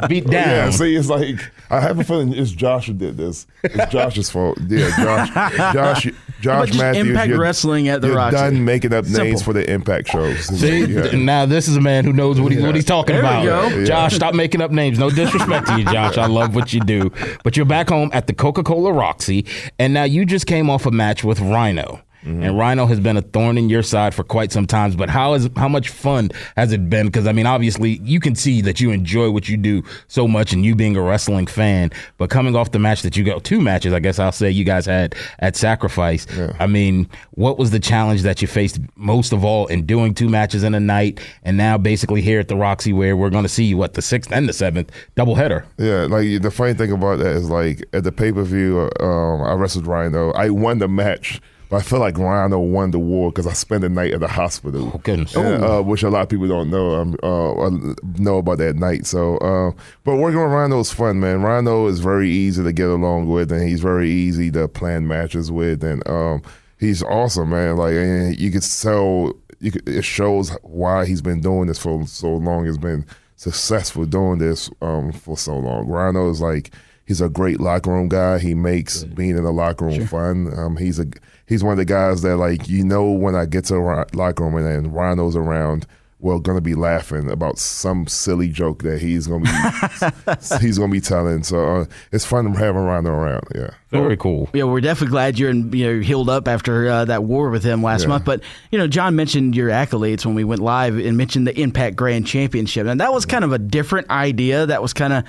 beat, 0.00 0.08
beat 0.08 0.26
down. 0.30 0.48
Yeah, 0.48 0.70
see, 0.70 0.96
it's 0.96 1.08
like 1.08 1.40
I 1.70 1.80
have 1.80 1.98
a 1.98 2.04
feeling 2.04 2.32
it's 2.32 2.50
Josh 2.50 2.86
who 2.86 2.94
did 2.94 3.16
this. 3.16 3.46
It's 3.62 3.92
Josh's 3.92 4.30
fault. 4.30 4.58
Yeah, 4.66 4.88
Josh, 4.96 5.30
Josh, 5.74 6.08
Josh 6.40 6.74
Mathews. 6.78 7.08
Impact 7.08 7.28
you're, 7.28 7.40
Wrestling 7.40 7.88
at 7.88 8.00
the 8.00 8.08
you're 8.08 8.16
Roxy. 8.16 8.36
done 8.36 8.64
making 8.64 8.92
up 8.94 9.04
Simple. 9.04 9.24
names 9.24 9.42
for 9.42 9.52
the 9.52 9.70
Impact 9.70 10.08
shows. 10.08 10.46
See, 10.46 10.84
Yeah. 10.86 11.10
now 11.16 11.44
this 11.46 11.68
is 11.68 11.76
a 11.76 11.80
man 11.80 12.04
who 12.04 12.12
knows 12.12 12.40
what, 12.40 12.52
he, 12.52 12.60
what 12.62 12.74
he's 12.74 12.84
talking 12.84 13.14
There 13.16 13.22
about. 13.24 13.44
go. 13.44 13.84
Josh, 13.84 14.14
stop 14.14 14.34
making 14.34 14.62
up 14.62 14.70
names. 14.70 14.98
No 14.98 15.10
disrespect 15.10 15.66
to 15.66 15.78
you, 15.78 15.84
Josh. 15.84 16.16
I 16.16 16.26
love 16.26 16.54
what 16.54 16.72
you 16.72 16.80
do. 16.80 17.10
But 17.44 17.56
you're 17.56 17.66
back 17.66 17.88
home 17.90 18.10
at 18.14 18.26
the 18.28 18.32
Coca 18.32 18.62
Cola 18.62 18.92
Roxy, 18.92 19.44
and 19.78 19.92
now 19.92 20.04
you 20.04 20.24
just 20.24 20.46
came 20.46 20.70
off 20.70 20.86
a 20.86 20.90
match 20.90 21.17
with 21.24 21.40
Rhino. 21.40 22.02
And 22.22 22.58
Rhino 22.58 22.86
has 22.86 23.00
been 23.00 23.16
a 23.16 23.22
thorn 23.22 23.56
in 23.56 23.70
your 23.70 23.82
side 23.82 24.14
for 24.14 24.22
quite 24.22 24.52
some 24.52 24.66
times. 24.66 24.96
But 24.96 25.08
how 25.08 25.34
is 25.34 25.48
how 25.56 25.68
much 25.68 25.88
fun 25.88 26.30
has 26.56 26.72
it 26.72 26.90
been? 26.90 27.06
Because 27.06 27.26
I 27.26 27.32
mean, 27.32 27.46
obviously, 27.46 28.00
you 28.02 28.20
can 28.20 28.34
see 28.34 28.60
that 28.62 28.80
you 28.80 28.90
enjoy 28.90 29.30
what 29.30 29.48
you 29.48 29.56
do 29.56 29.82
so 30.08 30.28
much, 30.28 30.52
and 30.52 30.64
you 30.64 30.74
being 30.74 30.96
a 30.96 31.02
wrestling 31.02 31.46
fan. 31.46 31.90
But 32.18 32.28
coming 32.28 32.54
off 32.56 32.72
the 32.72 32.78
match 32.78 33.02
that 33.02 33.16
you 33.16 33.24
got, 33.24 33.44
two 33.44 33.60
matches, 33.60 33.92
I 33.92 34.00
guess 34.00 34.18
I'll 34.18 34.32
say 34.32 34.50
you 34.50 34.64
guys 34.64 34.86
had 34.86 35.14
at 35.38 35.56
Sacrifice. 35.56 36.26
I 36.58 36.66
mean, 36.66 37.08
what 37.32 37.58
was 37.58 37.70
the 37.70 37.80
challenge 37.80 38.22
that 38.22 38.42
you 38.42 38.48
faced 38.48 38.78
most 38.96 39.32
of 39.32 39.44
all 39.44 39.66
in 39.68 39.86
doing 39.86 40.12
two 40.12 40.28
matches 40.28 40.64
in 40.64 40.74
a 40.74 40.80
night, 40.80 41.20
and 41.44 41.56
now 41.56 41.78
basically 41.78 42.20
here 42.20 42.40
at 42.40 42.48
the 42.48 42.56
Roxy, 42.56 42.92
where 42.92 43.16
we're 43.16 43.30
going 43.30 43.44
to 43.44 43.48
see 43.48 43.74
what 43.74 43.94
the 43.94 44.02
sixth 44.02 44.32
and 44.32 44.48
the 44.48 44.52
seventh 44.52 44.90
doubleheader. 45.16 45.64
Yeah, 45.78 46.06
like 46.06 46.42
the 46.42 46.50
funny 46.50 46.74
thing 46.74 46.92
about 46.92 47.20
that 47.20 47.36
is 47.36 47.48
like 47.48 47.84
at 47.92 48.04
the 48.04 48.12
pay 48.12 48.32
per 48.32 48.42
view, 48.42 48.90
um, 49.00 49.42
I 49.42 49.52
wrestled 49.54 49.86
Rhino. 49.86 50.32
I 50.32 50.50
won 50.50 50.78
the 50.78 50.88
match, 50.88 51.40
but 51.68 51.76
I 51.76 51.82
feel 51.82 51.98
like 51.98 52.16
Rhino 52.16 52.58
won 52.58 52.90
the 52.90 52.98
war 52.98 53.30
because 53.30 53.46
I 53.46 53.52
spent 53.52 53.82
the 53.82 53.88
night 53.88 54.12
at 54.14 54.20
the 54.20 54.28
hospital. 54.28 54.90
Oh, 54.94 54.98
goodness. 54.98 55.36
And, 55.36 55.62
uh, 55.62 55.82
which 55.82 56.02
a 56.02 56.10
lot 56.10 56.22
of 56.22 56.28
people 56.28 56.48
don't 56.48 56.70
know. 56.70 56.94
Um, 56.94 57.16
uh, 57.22 57.94
know 58.18 58.38
about 58.38 58.58
that 58.58 58.76
night. 58.76 59.06
So, 59.06 59.36
uh, 59.38 59.72
but 60.04 60.16
working 60.16 60.40
with 60.40 60.50
Rhino 60.50 60.80
is 60.80 60.92
fun, 60.92 61.20
man. 61.20 61.42
Rhino 61.42 61.86
is 61.86 62.00
very 62.00 62.30
easy 62.30 62.62
to 62.62 62.72
get 62.72 62.88
along 62.88 63.28
with, 63.28 63.52
and 63.52 63.68
he's 63.68 63.80
very 63.80 64.10
easy 64.10 64.50
to 64.52 64.66
plan 64.68 65.06
matches 65.06 65.50
with, 65.50 65.84
and 65.84 66.06
um, 66.08 66.42
he's 66.80 67.02
awesome, 67.02 67.50
man. 67.50 67.76
Like, 67.76 67.94
and 67.94 68.38
you 68.38 68.50
could 68.50 68.62
tell, 68.62 69.34
you 69.60 69.72
could, 69.72 69.88
it 69.88 70.04
shows 70.04 70.50
why 70.62 71.06
he's 71.06 71.22
been 71.22 71.40
doing 71.40 71.66
this 71.66 71.78
for 71.78 72.06
so 72.06 72.36
long. 72.36 72.64
He's 72.64 72.78
been 72.78 73.04
successful 73.36 74.06
doing 74.06 74.38
this 74.38 74.70
um, 74.80 75.12
for 75.12 75.36
so 75.36 75.58
long. 75.58 75.86
Rhino 75.86 76.30
is 76.30 76.40
like. 76.40 76.72
He's 77.08 77.22
a 77.22 77.30
great 77.30 77.58
locker 77.58 77.90
room 77.90 78.10
guy. 78.10 78.38
He 78.38 78.54
makes 78.54 79.02
being 79.02 79.30
in 79.38 79.42
the 79.42 79.50
locker 79.50 79.86
room 79.86 80.06
fun. 80.06 80.52
Um, 80.54 80.76
he's 80.76 80.98
a 80.98 81.06
he's 81.46 81.64
one 81.64 81.72
of 81.72 81.78
the 81.78 81.86
guys 81.86 82.20
that 82.20 82.36
like 82.36 82.68
you 82.68 82.84
know 82.84 83.10
when 83.10 83.34
I 83.34 83.46
get 83.46 83.64
to 83.64 83.76
a 83.76 83.80
ri- 83.80 84.04
locker 84.12 84.44
room 84.44 84.56
and 84.56 84.66
then 84.66 84.92
Rhino's 84.92 85.34
around, 85.34 85.86
we're 86.20 86.38
gonna 86.38 86.60
be 86.60 86.74
laughing 86.74 87.30
about 87.30 87.58
some 87.58 88.06
silly 88.06 88.48
joke 88.48 88.82
that 88.82 89.00
he's 89.00 89.26
gonna 89.26 89.44
be 89.44 90.58
he's 90.60 90.76
gonna 90.76 90.92
be 90.92 91.00
telling. 91.00 91.44
So 91.44 91.76
uh, 91.76 91.84
it's 92.12 92.26
fun 92.26 92.52
having 92.52 92.82
Rhino 92.82 93.08
around. 93.08 93.44
Yeah. 93.54 93.70
Very 93.90 94.18
cool. 94.18 94.50
Yeah, 94.52 94.64
we're 94.64 94.82
definitely 94.82 95.12
glad 95.12 95.38
you're 95.38 95.48
in, 95.48 95.72
you 95.72 95.86
know 95.86 96.02
healed 96.02 96.28
up 96.28 96.46
after 96.46 96.88
uh, 96.88 97.04
that 97.06 97.24
war 97.24 97.48
with 97.48 97.64
him 97.64 97.82
last 97.82 98.06
month. 98.06 98.26
But 98.26 98.42
you 98.70 98.76
know, 98.76 98.86
John 98.86 99.16
mentioned 99.16 99.56
your 99.56 99.70
accolades 99.70 100.26
when 100.26 100.34
we 100.34 100.44
went 100.44 100.60
live 100.60 100.98
and 100.98 101.16
mentioned 101.16 101.46
the 101.46 101.58
Impact 101.58 101.96
Grand 101.96 102.26
Championship, 102.26 102.86
and 102.86 103.00
that 103.00 103.14
was 103.14 103.24
kind 103.24 103.44
of 103.44 103.52
a 103.52 103.58
different 103.58 104.10
idea. 104.10 104.66
That 104.66 104.82
was 104.82 104.92
kind 104.92 105.14
of 105.14 105.24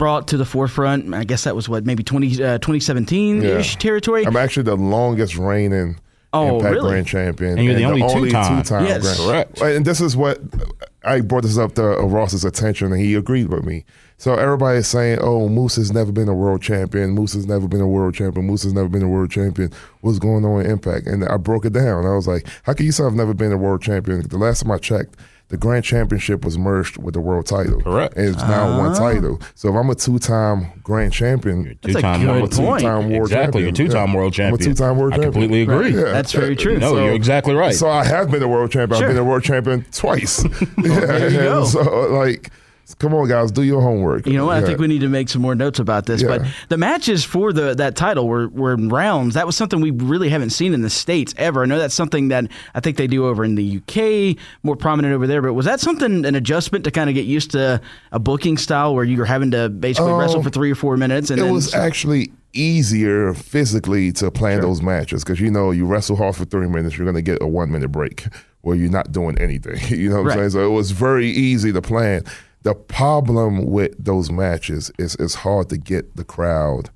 brought 0.00 0.26
to 0.28 0.36
the 0.38 0.46
forefront. 0.46 1.12
I 1.14 1.24
guess 1.24 1.44
that 1.44 1.54
was 1.54 1.68
what 1.68 1.84
maybe 1.84 2.02
20, 2.02 2.42
uh, 2.42 2.58
2017 2.58 3.42
ish 3.44 3.74
Yeah. 3.74 3.78
territory. 3.78 4.26
I'm 4.26 4.34
actually 4.36 4.62
the 4.64 4.74
longest 4.76 5.36
reigning 5.36 5.96
Oh, 6.32 6.56
Impact 6.56 6.74
really? 6.74 6.90
Grand 6.90 7.06
Champion, 7.06 7.58
And 7.58 7.64
you're 7.64 7.74
the 7.74 7.84
only 7.84 8.02
two-time. 8.30 8.62
two-time 8.62 8.86
Yes. 8.86 9.02
Grand- 9.02 9.18
Correct. 9.50 9.60
And 9.60 9.84
this 9.84 10.00
is 10.00 10.16
what 10.16 10.40
I 11.04 11.20
brought 11.20 11.42
this 11.42 11.58
up 11.58 11.74
to 11.74 11.98
uh, 11.98 12.02
Ross's 12.04 12.44
attention, 12.44 12.92
and 12.92 13.00
he 13.00 13.14
agreed 13.14 13.48
with 13.48 13.64
me. 13.64 13.84
So 14.16 14.34
everybody 14.36 14.78
is 14.78 14.86
saying, 14.86 15.18
"Oh, 15.20 15.48
Moose 15.48 15.74
has 15.76 15.92
never 15.92 16.12
been 16.12 16.28
a 16.28 16.34
world 16.34 16.62
champion. 16.62 17.10
Moose 17.10 17.32
has 17.34 17.46
never 17.46 17.66
been 17.66 17.80
a 17.80 17.86
world 17.88 18.14
champion. 18.14 18.46
Moose 18.46 18.62
has 18.62 18.72
never 18.72 18.88
been 18.88 19.02
a 19.02 19.08
world 19.08 19.30
champion. 19.30 19.70
What's 20.02 20.18
going 20.20 20.44
on 20.44 20.60
in 20.64 20.70
Impact?" 20.70 21.06
And 21.08 21.24
I 21.24 21.36
broke 21.36 21.64
it 21.64 21.72
down. 21.72 22.06
I 22.06 22.14
was 22.14 22.28
like, 22.28 22.46
"How 22.62 22.74
can 22.74 22.86
you 22.86 22.92
say 22.92 23.02
I've 23.04 23.14
never 23.14 23.34
been 23.34 23.50
a 23.52 23.56
world 23.58 23.82
champion?" 23.82 24.22
The 24.28 24.38
last 24.38 24.62
time 24.62 24.70
I 24.70 24.78
checked, 24.78 25.16
the 25.50 25.56
Grand 25.56 25.84
Championship 25.84 26.44
was 26.44 26.56
merged 26.56 26.96
with 26.96 27.14
the 27.14 27.20
world 27.20 27.44
title. 27.46 27.80
Correct. 27.82 28.16
And 28.16 28.28
it's 28.28 28.42
now 28.42 28.78
one 28.78 28.92
ah. 28.92 28.98
title. 28.98 29.40
So 29.54 29.68
if 29.68 29.74
I'm 29.74 29.90
a 29.90 29.94
two-time 29.94 30.80
Grand 30.82 31.12
champion, 31.12 31.64
That's 31.82 31.96
a 31.96 31.98
Two-time 31.98 32.20
good 32.20 32.28
world- 32.28 32.54
I'm 32.54 32.64
a 32.64 32.66
point. 32.66 32.80
two-time 32.80 33.10
world 33.10 33.22
Exactly, 33.22 33.36
champion. 33.44 33.64
you're 33.64 33.72
two-time 33.72 34.08
Yeah. 34.10 34.16
world 34.16 34.32
champion. 34.32 34.54
I'm 34.54 34.60
a 34.60 34.64
two-time 34.64 34.96
world 34.98 35.12
champion. 35.12 35.30
I 35.30 35.32
champion. 35.32 35.32
completely 35.50 35.62
agree. 35.62 36.02
Right. 36.02 36.12
That's 36.12 36.32
very 36.32 36.56
true. 36.56 36.78
No, 36.78 36.94
you're 37.04 37.12
exactly 37.14 37.54
right. 37.54 37.74
So 37.74 37.88
I 37.90 38.04
have 38.04 38.30
been 38.30 38.42
a 38.42 38.48
world 38.48 38.70
champion. 38.70 38.98
Sure. 39.00 39.08
I've 39.08 39.14
been 39.14 39.22
a 39.22 39.28
world 39.28 39.42
champion 39.42 39.84
twice. 39.92 40.44
yeah, 40.44 40.60
there 41.00 41.28
you 41.30 41.38
go. 41.40 41.58
and 41.58 41.68
So 41.68 41.82
like, 42.12 42.50
come 42.98 43.14
on, 43.14 43.28
guys, 43.28 43.50
do 43.52 43.62
your 43.62 43.80
homework. 43.80 44.26
You 44.26 44.34
know 44.34 44.46
what? 44.46 44.56
I 44.62 44.66
think 44.66 44.78
we 44.78 44.86
need 44.86 45.00
to 45.00 45.08
make 45.08 45.28
some 45.28 45.42
more 45.42 45.54
notes 45.54 45.78
about 45.78 46.06
this. 46.06 46.22
But 46.22 46.42
the 46.68 46.76
matches 46.76 47.24
for 47.24 47.52
the 47.52 47.74
that 47.74 47.96
title 47.96 48.26
were, 48.28 48.48
were 48.48 48.74
in 48.74 48.88
rounds. 48.88 49.34
That 49.34 49.46
was 49.46 49.56
something 49.56 49.80
we 49.80 49.90
really 49.90 50.28
haven't 50.28 50.50
seen 50.50 50.74
in 50.74 50.82
the 50.82 50.90
states 50.90 51.34
ever. 51.36 51.62
I 51.62 51.66
know 51.66 51.78
that's 51.78 51.94
something 51.94 52.28
that 52.28 52.46
I 52.74 52.80
think 52.80 52.96
they 52.96 53.06
do 53.06 53.26
over 53.26 53.44
in 53.44 53.54
the 53.54 53.78
UK, 53.78 54.36
more 54.62 54.76
prominent 54.76 55.14
over 55.14 55.26
there. 55.26 55.42
But 55.42 55.54
was 55.54 55.66
that 55.66 55.80
something 55.80 56.24
an 56.24 56.34
adjustment 56.34 56.84
to 56.84 56.90
kind 56.90 57.08
of 57.08 57.14
get 57.14 57.26
used 57.26 57.50
to 57.52 57.80
a 58.12 58.18
booking 58.18 58.56
style 58.58 58.94
where 58.94 59.04
you're 59.04 59.24
having 59.24 59.50
to 59.52 59.68
basically 59.68 60.12
wrestle 60.12 60.38
Um, 60.38 60.42
for 60.44 60.50
three 60.50 60.70
or 60.70 60.74
four 60.76 60.96
minutes? 60.96 61.30
And 61.30 61.40
it 61.40 61.50
was 61.50 61.74
actually 61.74 62.32
easier 62.52 63.32
physically 63.32 64.10
to 64.12 64.30
plan 64.30 64.60
those 64.60 64.82
matches 64.82 65.22
because 65.22 65.40
you 65.40 65.50
know 65.50 65.70
you 65.70 65.86
wrestle 65.86 66.16
hard 66.16 66.34
for 66.36 66.44
three 66.44 66.68
minutes, 66.68 66.98
you're 66.98 67.04
going 67.04 67.14
to 67.14 67.22
get 67.22 67.40
a 67.40 67.46
one 67.46 67.70
minute 67.70 67.90
break 67.92 68.24
where 68.62 68.76
you're 68.76 68.90
not 68.90 69.12
doing 69.12 69.38
anything. 69.38 69.78
You 69.98 70.10
know 70.10 70.16
what 70.16 70.26
Right. 70.26 70.32
I'm 70.32 70.38
saying? 70.40 70.50
So 70.50 70.66
it 70.66 70.74
was 70.74 70.90
very 70.90 71.28
easy 71.28 71.72
to 71.72 71.80
plan. 71.80 72.24
The 72.62 72.74
problem 72.74 73.66
with 73.70 73.94
those 74.02 74.30
matches 74.30 74.90
is 74.98 75.14
it's 75.18 75.36
hard 75.36 75.68
to 75.70 75.78
get 75.78 76.16
the 76.16 76.24
crowd 76.24 76.90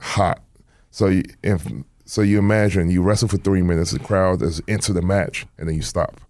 hot. 0.00 0.42
So 0.90 1.08
you, 1.08 1.22
if, 1.42 1.66
so 2.04 2.22
you 2.22 2.38
imagine 2.38 2.90
you 2.90 3.02
wrestle 3.02 3.28
for 3.28 3.36
three 3.38 3.62
minutes, 3.62 3.90
the 3.90 3.98
crowd 3.98 4.42
is 4.42 4.60
into 4.66 4.92
the 4.92 5.02
match, 5.02 5.46
and 5.58 5.68
then 5.68 5.74
you 5.76 5.82
stop, 5.82 6.20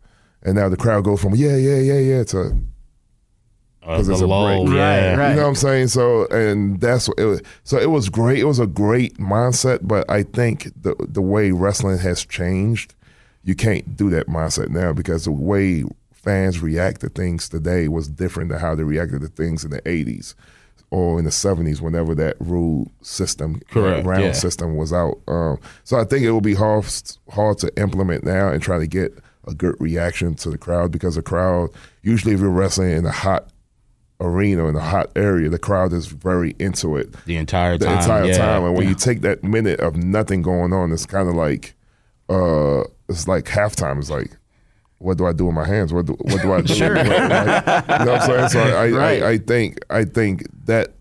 and 0.43 0.55
now 0.57 0.69
the 0.69 0.77
crowd 0.77 1.05
goes 1.05 1.21
from 1.21 1.35
yeah 1.35 1.57
yeah 1.57 1.79
yeah 1.79 1.99
yeah 1.99 2.25
to 2.25 2.57
Uh, 3.83 3.97
'cause 3.97 4.07
the 4.07 4.13
it's 4.15 4.23
a 4.23 4.27
lull, 4.27 4.65
break. 4.65 4.77
yeah. 4.77 5.11
Right, 5.11 5.17
right. 5.19 5.31
you 5.31 5.37
know 5.37 5.43
what 5.43 5.49
I'm 5.49 5.55
saying? 5.57 5.89
So, 5.89 6.27
and 6.29 6.81
that's 6.81 7.07
what 7.09 7.19
it 7.19 7.27
was. 7.27 7.43
So 7.65 7.79
it 7.79 7.91
was 7.91 8.09
great. 8.09 8.39
It 8.39 8.45
was 8.45 8.59
a 8.59 8.67
great 8.67 9.19
mindset, 9.19 9.81
but 9.83 10.09
I 10.11 10.23
think 10.23 10.73
the 10.81 10.95
the 11.09 11.21
way 11.23 11.51
wrestling 11.53 11.99
has 11.99 12.25
changed, 12.25 12.95
you 13.43 13.55
can't 13.55 13.97
do 13.97 14.09
that 14.11 14.27
mindset 14.27 14.71
now 14.71 14.93
because 14.95 15.25
the 15.27 15.33
way 15.33 15.85
fans 16.25 16.61
react 16.61 17.01
to 17.03 17.09
things 17.09 17.49
today 17.49 17.89
was 17.89 18.09
different 18.09 18.51
than 18.51 18.59
how 18.59 18.75
they 18.75 18.83
reacted 18.83 19.21
to 19.21 19.29
things 19.29 19.65
in 19.65 19.71
the 19.71 19.83
80s 19.83 20.35
or 20.91 21.19
in 21.19 21.25
the 21.25 21.31
70s 21.31 21.81
whenever 21.81 22.15
that 22.15 22.37
rule 22.41 22.91
system 23.03 23.61
Correct, 23.71 24.07
round 24.07 24.23
yeah. 24.25 24.33
system 24.33 24.77
was 24.77 24.93
out 24.93 25.21
um, 25.29 25.59
so 25.85 25.99
i 25.99 26.05
think 26.05 26.23
it 26.25 26.31
will 26.31 26.41
be 26.41 26.55
hard 26.55 26.87
hard 27.31 27.59
to 27.59 27.73
implement 27.81 28.25
now 28.25 28.49
and 28.49 28.63
try 28.63 28.79
to 28.79 28.87
get 28.87 29.17
a 29.47 29.55
good 29.55 29.77
reaction 29.81 30.35
to 30.37 30.51
the 30.51 30.59
crowd 30.59 30.91
because 30.91 31.17
the 31.17 31.23
crowd 31.23 31.71
usually 32.03 32.35
if 32.35 32.41
you're 32.41 32.49
wrestling 32.51 32.91
in 32.91 33.05
a 33.05 33.11
hot 33.13 33.51
arena 34.21 34.67
in 34.67 34.77
a 34.77 34.81
hot 34.81 35.11
area 35.17 35.49
the 35.51 35.59
crowd 35.59 35.93
is 35.93 36.07
very 36.07 36.55
into 36.59 36.97
it 36.97 37.13
The 37.27 37.37
entire 37.37 37.77
time. 37.77 37.79
the 37.79 37.85
time. 37.87 38.01
entire 38.01 38.25
yeah. 38.27 38.39
time. 38.39 38.65
And 38.65 38.77
when 38.77 38.89
you 38.89 38.95
take 38.95 39.21
that 39.23 39.43
minute 39.43 39.81
of 39.81 39.97
nothing 39.97 40.41
going 40.41 40.73
on, 40.73 40.93
it's 40.93 41.05
kind 41.05 41.29
of 41.29 41.35
like 41.35 41.75
uh, 42.31 42.85
it's 43.09 43.27
like 43.29 43.45
halftime. 43.45 43.99
It's 43.99 44.11
like, 44.11 44.31
what 44.99 45.19
do 45.19 45.27
I 45.27 45.33
do 45.33 45.47
with 45.47 45.55
my 45.55 45.67
hands? 45.67 45.93
What 45.93 46.07
do, 46.07 46.13
what 46.21 46.43
do 46.43 46.53
I 46.53 46.61
do? 46.63 46.75
Sure. 46.75 46.95
Like, 46.95 47.07
you 47.07 47.11
know 47.13 48.13
what 48.13 48.31
I'm 48.31 48.49
saying? 48.49 48.49
So 48.49 48.61
I, 48.61 48.91
Right. 48.91 49.23
I, 49.23 49.29
I 49.31 49.39
think 49.39 49.79
I 49.91 50.05
think 50.05 50.47
that 50.67 50.95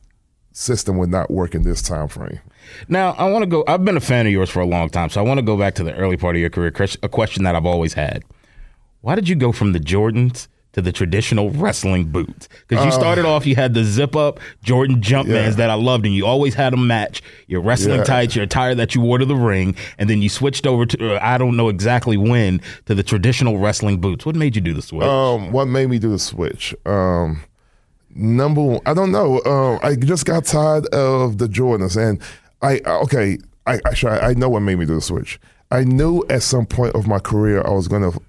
system 0.51 0.97
would 0.97 1.09
not 1.09 1.31
work 1.31 1.55
in 1.55 1.63
this 1.63 1.81
time 1.81 2.07
frame. 2.07 2.39
Now, 2.87 3.11
I 3.13 3.29
want 3.29 3.43
to 3.43 3.47
go. 3.47 3.63
I've 3.67 3.83
been 3.83 3.97
a 3.97 4.01
fan 4.01 4.25
of 4.25 4.31
yours 4.31 4.49
for 4.49 4.61
a 4.61 4.65
long 4.65 4.89
time, 4.89 5.09
so 5.09 5.19
I 5.19 5.23
want 5.27 5.37
to 5.37 5.41
go 5.45 5.57
back 5.57 5.75
to 5.75 5.83
the 5.83 5.93
early 5.95 6.17
part 6.17 6.35
of 6.35 6.41
your 6.41 6.49
career. 6.49 6.73
A 7.01 7.09
question 7.09 7.43
that 7.43 7.55
I've 7.55 7.65
always 7.65 7.93
had: 7.93 8.23
Why 9.01 9.15
did 9.15 9.27
you 9.29 9.35
go 9.35 9.51
from 9.51 9.73
the 9.73 9.79
Jordans 9.79 10.47
to 10.73 10.81
the 10.81 10.91
traditional 10.91 11.49
wrestling 11.51 12.05
boots? 12.05 12.49
Because 12.67 12.83
you 12.85 12.91
started 12.91 13.25
off, 13.25 13.45
you 13.45 13.55
had 13.55 13.73
the 13.73 13.83
zip 13.83 14.15
up 14.15 14.39
Jordan 14.63 15.01
Jumpmans 15.01 15.29
Uh. 15.29 15.33
Yeah. 15.33 15.49
that 15.51 15.69
I 15.69 15.75
loved, 15.75 16.05
and 16.05 16.13
you 16.13 16.25
always 16.25 16.53
had 16.53 16.73
them 16.73 16.85
match 16.87 17.21
your 17.47 17.61
wrestling 17.61 17.97
Yeah. 17.99 18.03
tights, 18.03 18.35
your 18.35 18.43
attire 18.43 18.75
that 18.75 18.93
you 18.95 19.01
wore 19.01 19.17
to 19.19 19.25
the 19.25 19.35
ring, 19.35 19.75
and 19.97 20.09
then 20.09 20.21
you 20.21 20.29
switched 20.29 20.67
over 20.67 20.85
to 20.85 21.15
uh, 21.15 21.19
I 21.21 21.37
don't 21.37 21.55
know 21.55 21.69
exactly 21.69 22.17
when 22.17 22.59
to 22.85 22.95
the 22.95 23.03
traditional 23.03 23.57
wrestling 23.57 24.01
boots. 24.01 24.25
What 24.25 24.35
made 24.35 24.55
you 24.55 24.61
do 24.61 24.73
the 24.73 24.81
switch? 24.81 25.03
Um, 25.07 25.51
what 25.51 25.65
made 25.67 25.89
me 25.89 25.99
do 25.99 26.09
the 26.09 26.19
switch? 26.19 26.73
Um, 26.85 27.41
number 28.15 28.61
one, 28.61 28.81
I 28.85 28.93
don't 28.93 29.11
know. 29.11 29.41
Um, 29.45 29.79
I 29.83 29.95
just 29.95 30.25
got 30.25 30.45
tired 30.45 30.85
of 30.87 31.37
the 31.37 31.47
Jordans, 31.47 31.95
and 31.97 32.19
I 32.61 32.79
okay. 33.03 33.37
I 33.65 33.79
actually 33.85 34.11
I 34.19 34.33
know 34.33 34.49
what 34.49 34.59
made 34.61 34.77
me 34.79 34.85
do 34.85 34.95
the 34.95 35.01
switch. 35.01 35.39
I 35.71 35.83
knew 35.83 36.23
at 36.29 36.43
some 36.43 36.65
point 36.65 36.95
of 36.95 37.07
my 37.07 37.17
career 37.19 37.61
I 37.65 37.71
was 37.71 37.87
going 37.87 38.03
to 38.11 38.19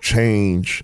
change 0.00 0.82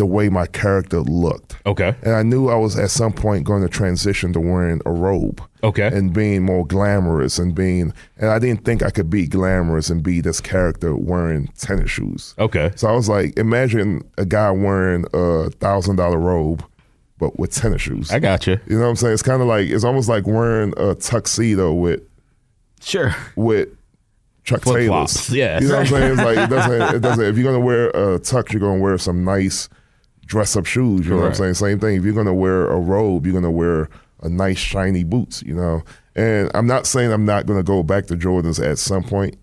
the 0.00 0.06
way 0.06 0.30
my 0.30 0.46
character 0.46 1.00
looked. 1.00 1.56
okay, 1.66 1.94
And 2.02 2.14
I 2.14 2.22
knew 2.22 2.48
I 2.48 2.54
was 2.56 2.78
at 2.78 2.90
some 2.90 3.12
point 3.12 3.44
going 3.44 3.60
to 3.60 3.68
transition 3.68 4.32
to 4.32 4.40
wearing 4.40 4.80
a 4.86 4.90
robe. 4.90 5.42
Okay. 5.62 5.88
And 5.88 6.10
being 6.14 6.42
more 6.42 6.66
glamorous 6.66 7.38
and 7.38 7.54
being, 7.54 7.92
and 8.16 8.30
I 8.30 8.38
didn't 8.38 8.64
think 8.64 8.82
I 8.82 8.88
could 8.88 9.10
be 9.10 9.26
glamorous 9.26 9.90
and 9.90 10.02
be 10.02 10.22
this 10.22 10.40
character 10.40 10.96
wearing 10.96 11.48
tennis 11.58 11.90
shoes. 11.90 12.34
okay. 12.38 12.72
So 12.76 12.88
I 12.88 12.92
was 12.92 13.10
like, 13.10 13.38
imagine 13.38 14.02
a 14.16 14.24
guy 14.24 14.50
wearing 14.50 15.04
a 15.12 15.50
thousand 15.50 15.96
dollar 15.96 16.18
robe, 16.18 16.64
but 17.18 17.38
with 17.38 17.52
tennis 17.54 17.82
shoes. 17.82 18.10
I 18.10 18.20
got 18.20 18.46
you. 18.46 18.58
you 18.66 18.76
know 18.76 18.84
what 18.84 18.88
I'm 18.88 18.96
saying? 18.96 19.12
It's 19.12 19.22
kind 19.22 19.42
of 19.42 19.48
like 19.48 19.68
it's 19.68 19.84
almost 19.84 20.08
like 20.08 20.26
wearing 20.26 20.72
a 20.78 20.94
tuxedo 20.94 21.74
with 21.74 22.00
sure. 22.80 23.14
with 23.36 23.68
Chuck 24.44 24.62
Flip-flops, 24.62 25.26
Taylors. 25.28 25.36
yeah. 25.36 25.60
you 25.60 25.68
know 25.68 25.74
what 25.76 25.80
I'm 25.80 25.86
saying? 25.88 26.12
It's 26.12 26.22
like 26.22 26.38
it 26.38 26.48
doesn't. 26.50 26.94
It 26.96 27.00
doesn't. 27.02 27.24
If 27.24 27.36
you're 27.36 27.44
gonna 27.44 27.62
wear 27.64 27.90
a 27.90 28.18
tux, 28.18 28.50
you're 28.52 28.60
gonna 28.60 28.80
wear 28.80 28.96
some 28.96 29.22
nice 29.22 29.68
dress 30.30 30.56
up 30.56 30.64
shoes. 30.64 31.04
You 31.04 31.12
know 31.12 31.20
what 31.22 31.26
I'm 31.26 31.34
saying? 31.34 31.54
Same 31.54 31.80
thing. 31.80 31.96
If 31.96 32.04
you're 32.04 32.14
gonna 32.14 32.32
wear 32.32 32.68
a 32.68 32.78
robe, 32.78 33.26
you're 33.26 33.34
gonna 33.34 33.50
wear 33.50 33.90
a 34.22 34.28
nice 34.28 34.58
shiny 34.58 35.04
boots. 35.04 35.42
You 35.42 35.54
know. 35.54 35.82
And 36.16 36.50
I'm 36.54 36.66
not 36.66 36.86
saying 36.86 37.12
I'm 37.12 37.24
not 37.24 37.46
gonna 37.46 37.62
go 37.62 37.82
back 37.82 38.06
to 38.06 38.16
Jordans 38.16 38.64
at 38.64 38.78
some 38.78 39.02
point 39.02 39.36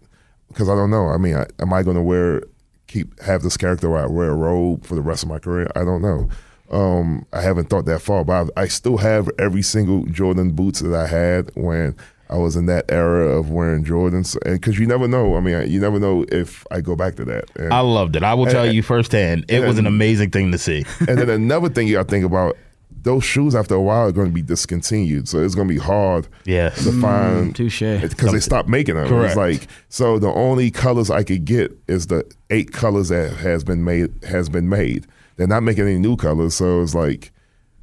because 0.48 0.70
I 0.70 0.75
don't 0.75 0.89
know. 0.89 1.10
I 1.10 1.17
mean, 1.17 1.36
I, 1.36 1.46
am 1.60 1.74
I 1.74 1.84
gonna 1.84 2.01
wear 2.01 2.41
keep 2.88 3.20
have 3.22 3.44
this 3.44 3.58
character 3.58 3.89
where 3.89 4.03
I 4.03 4.08
wear 4.08 4.29
a 4.29 4.36
robe 4.36 4.86
for 4.86 4.96
the 4.96 5.01
rest 5.01 5.24
of 5.24 5.29
my 5.29 5.39
career? 5.39 5.70
I 5.75 5.84
don't 5.84 6.01
know. 6.01 6.29
Um, 6.72 7.25
I 7.32 7.41
haven't 7.41 7.70
thought 7.70 7.86
that 7.86 8.01
far, 8.01 8.24
but 8.24 8.50
I, 8.56 8.63
I 8.63 8.67
still 8.67 8.98
have 8.98 9.29
every 9.38 9.62
single 9.62 10.06
Jordan 10.06 10.51
boots 10.51 10.79
that 10.79 10.94
I 10.94 11.08
had 11.08 11.51
when 11.56 11.96
I 12.29 12.38
was 12.38 12.55
in 12.55 12.65
that 12.65 12.86
era 12.89 13.27
of 13.38 13.50
wearing 13.51 13.86
Jordans. 13.86 14.38
And 14.46 14.60
because 14.60 14.77
you 14.77 14.86
never 14.86 15.07
know, 15.07 15.38
I 15.38 15.39
mean, 15.39 15.69
you 15.69 15.79
never 15.79 16.00
know 16.00 16.25
if 16.29 16.65
I 16.72 16.81
go 16.81 16.96
back 16.96 17.15
to 17.15 17.25
that. 17.25 17.46
And, 17.55 17.74
I 17.74 17.79
loved 17.79 18.15
it. 18.15 18.24
I 18.24 18.34
will 18.34 18.46
tell 18.48 18.65
And- 18.65 18.74
you 18.74 18.84
firsthand, 18.84 19.46
it 19.48 19.62
was 19.65 19.77
an 19.77 19.88
amazing 19.88 20.31
thing 20.31 20.51
to 20.51 20.57
see. 20.57 20.86
and 21.07 21.17
then 21.17 21.29
another 21.29 21.69
thing 21.69 21.88
you 21.88 21.93
got 21.96 22.03
to 22.03 22.10
think 22.10 22.25
about. 22.25 22.57
Those 23.03 23.24
shoes 23.24 23.55
after 23.55 23.74
a 23.75 23.79
while 23.81 24.07
are 24.07 24.12
going 24.12 24.27
to 24.27 24.34
be 24.34 24.41
discontinued, 24.41 25.29
so 25.29 25.39
it's 25.39 25.55
going 25.55 25.67
to 25.69 25.74
be 25.74 25.79
hard 25.79 26.27
Yes. 26.43 26.84
to 26.84 26.89
mm, 26.89 27.01
find 27.01 27.55
touche. 27.55 27.79
because 27.79 28.34
they 28.34 28.39
stopped 28.41 28.67
making 28.67 28.96
them. 28.96 29.07
Correct. 29.07 29.27
It's 29.29 29.38
like 29.38 29.67
so 29.88 30.19
the 30.19 30.27
only 30.27 30.72
colors 30.72 31.10
I 31.10 31.24
could 31.24 31.46
get 31.46 31.72
is 31.88 32.07
the 32.07 32.29
eight 32.50 32.74
colors 32.74 33.07
that 33.07 33.31
has 33.38 33.63
been 33.63 33.86
made 33.86 34.12
has 34.27 34.50
been 34.50 34.67
made. 34.67 35.07
They're 35.38 35.48
not 35.48 35.63
making 35.63 35.86
any 35.86 36.00
new 36.00 36.17
colors, 36.17 36.55
so 36.55 36.81
it's 36.81 36.96
like 36.96 37.31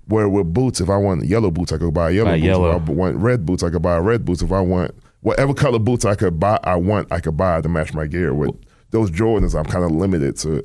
where 0.07 0.29
with 0.29 0.53
boots, 0.53 0.81
if 0.81 0.91
I 0.91 0.97
want 0.97 1.25
yellow 1.25 1.51
boots, 1.51 1.73
I 1.73 1.79
could 1.79 1.95
buy 1.95 2.11
yellow 2.11 2.31
Buy 2.31 2.37
boots. 2.37 2.45
yellow. 2.47 2.77
If 2.77 2.89
I 2.89 2.93
want 2.93 3.17
red 3.17 3.47
boots, 3.47 3.63
I 3.63 3.71
could 3.71 3.83
buy 3.83 3.97
red 3.99 4.25
boots. 4.25 4.43
If 4.43 4.53
I 4.53 4.61
want 4.61 4.95
whatever 5.21 5.55
color 5.55 5.79
boots 5.79 6.05
I 6.05 6.15
could 6.15 6.39
buy, 6.39 6.59
I 6.65 6.77
want, 6.77 7.11
I 7.11 7.21
could 7.21 7.37
buy 7.37 7.61
to 7.61 7.69
match 7.69 7.95
my 7.95 8.07
gear. 8.07 8.35
With 8.35 8.55
those 8.91 9.11
Jordans, 9.11 9.59
I'm 9.59 9.65
kind 9.65 9.85
of 9.85 9.91
limited 9.93 10.37
to 10.39 10.63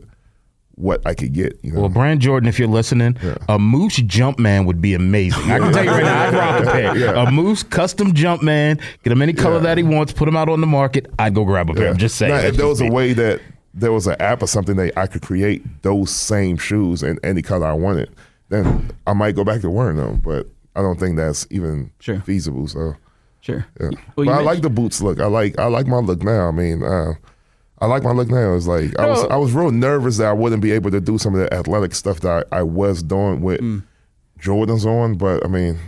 what 0.76 1.06
I 1.06 1.14
could 1.14 1.34
get. 1.34 1.58
You 1.62 1.74
know, 1.74 1.82
Well, 1.82 1.90
Brand 1.90 2.22
Jordan, 2.22 2.48
if 2.48 2.58
you're 2.58 2.68
listening, 2.68 3.18
a 3.50 3.60
Moose 3.60 4.00
Jumpman 4.00 4.66
would 4.66 4.82
be 4.82 4.94
amazing. 4.94 5.52
I 5.52 5.60
can 5.60 5.74
tell 5.74 5.84
you 5.84 5.92
right 5.92 6.04
now, 6.04 6.28
I'd 6.28 6.34
rock 6.34 6.64
a 6.68 6.72
pair. 6.72 7.16
A 7.28 7.32
Moose 7.32 7.64
custom 7.64 8.14
Jumpman, 8.14 8.82
get 9.04 9.12
him 9.12 9.22
any 9.22 9.34
color 9.34 9.56
Yeah. 9.58 9.62
that 9.64 9.78
he 9.78 9.84
wants, 9.84 10.14
put 10.14 10.28
him 10.28 10.38
out 10.38 10.48
on 10.48 10.62
the 10.62 10.68
market. 10.68 11.08
I'd 11.20 11.34
go 11.36 11.44
grab 11.44 11.70
a 11.70 11.74
pair. 11.74 11.90
I'm 11.90 11.98
just 11.98 12.16
saying. 12.16 12.34
Now, 12.34 12.40
if 12.40 12.56
there 12.56 12.68
was 12.68 12.80
a 12.82 12.90
way 12.90 13.12
that 13.14 13.42
there 13.74 13.92
was 13.92 14.08
an 14.08 14.16
app 14.22 14.42
or 14.42 14.48
something 14.48 14.76
that 14.78 14.98
I 14.98 15.08
could 15.08 15.22
create 15.22 15.64
those 15.82 16.12
same 16.12 16.56
shoes 16.58 17.04
in 17.04 17.20
any 17.24 17.42
color 17.42 17.68
I 17.68 17.74
wanted, 17.74 18.10
then 18.50 18.92
I 19.08 19.14
might 19.14 19.36
go 19.36 19.44
back 19.44 19.62
to 19.62 19.70
wearing 19.70 19.98
them. 19.98 20.22
But 20.24 20.48
I 20.76 20.82
don't 20.82 21.00
think 21.00 21.16
that's 21.18 21.48
even 21.50 21.92
Sure. 22.00 22.20
feasible. 22.22 22.68
So, 22.68 22.96
Sure. 23.42 23.66
yeah. 23.80 23.90
Well, 24.16 24.26
but 24.26 24.30
I 24.30 24.42
like 24.42 24.62
the 24.62 24.70
boots 24.70 25.02
look. 25.02 25.20
I 25.20 25.26
like 25.28 25.58
I 25.60 25.66
like 25.66 25.88
my 25.88 25.98
look 26.00 26.24
now. 26.24 26.48
I 26.48 26.52
mean, 26.52 26.84
uh, 26.84 27.14
I 27.82 27.86
like 27.86 28.04
my 28.04 28.12
look 28.12 28.30
now. 28.30 28.54
It's 28.56 28.68
like 28.68 28.98
I 29.00 29.08
was 29.08 29.24
I 29.32 29.38
was 29.38 29.54
real 29.54 29.72
nervous 29.72 30.18
that 30.18 30.28
I 30.28 30.34
wouldn't 30.34 30.62
be 30.62 30.72
able 30.72 30.92
to 30.92 31.00
do 31.02 31.18
some 31.18 31.34
of 31.36 31.40
the 31.42 31.54
athletic 31.54 31.96
stuff 31.96 32.20
that 32.22 32.48
I, 32.52 32.60
I 32.60 32.64
was 32.64 33.02
doing 33.04 33.42
with 33.42 33.62
Mm. 33.62 33.84
Jordans 34.40 34.86
on. 34.86 35.16
But 35.16 35.46
I 35.46 35.48
mean, 35.50 35.80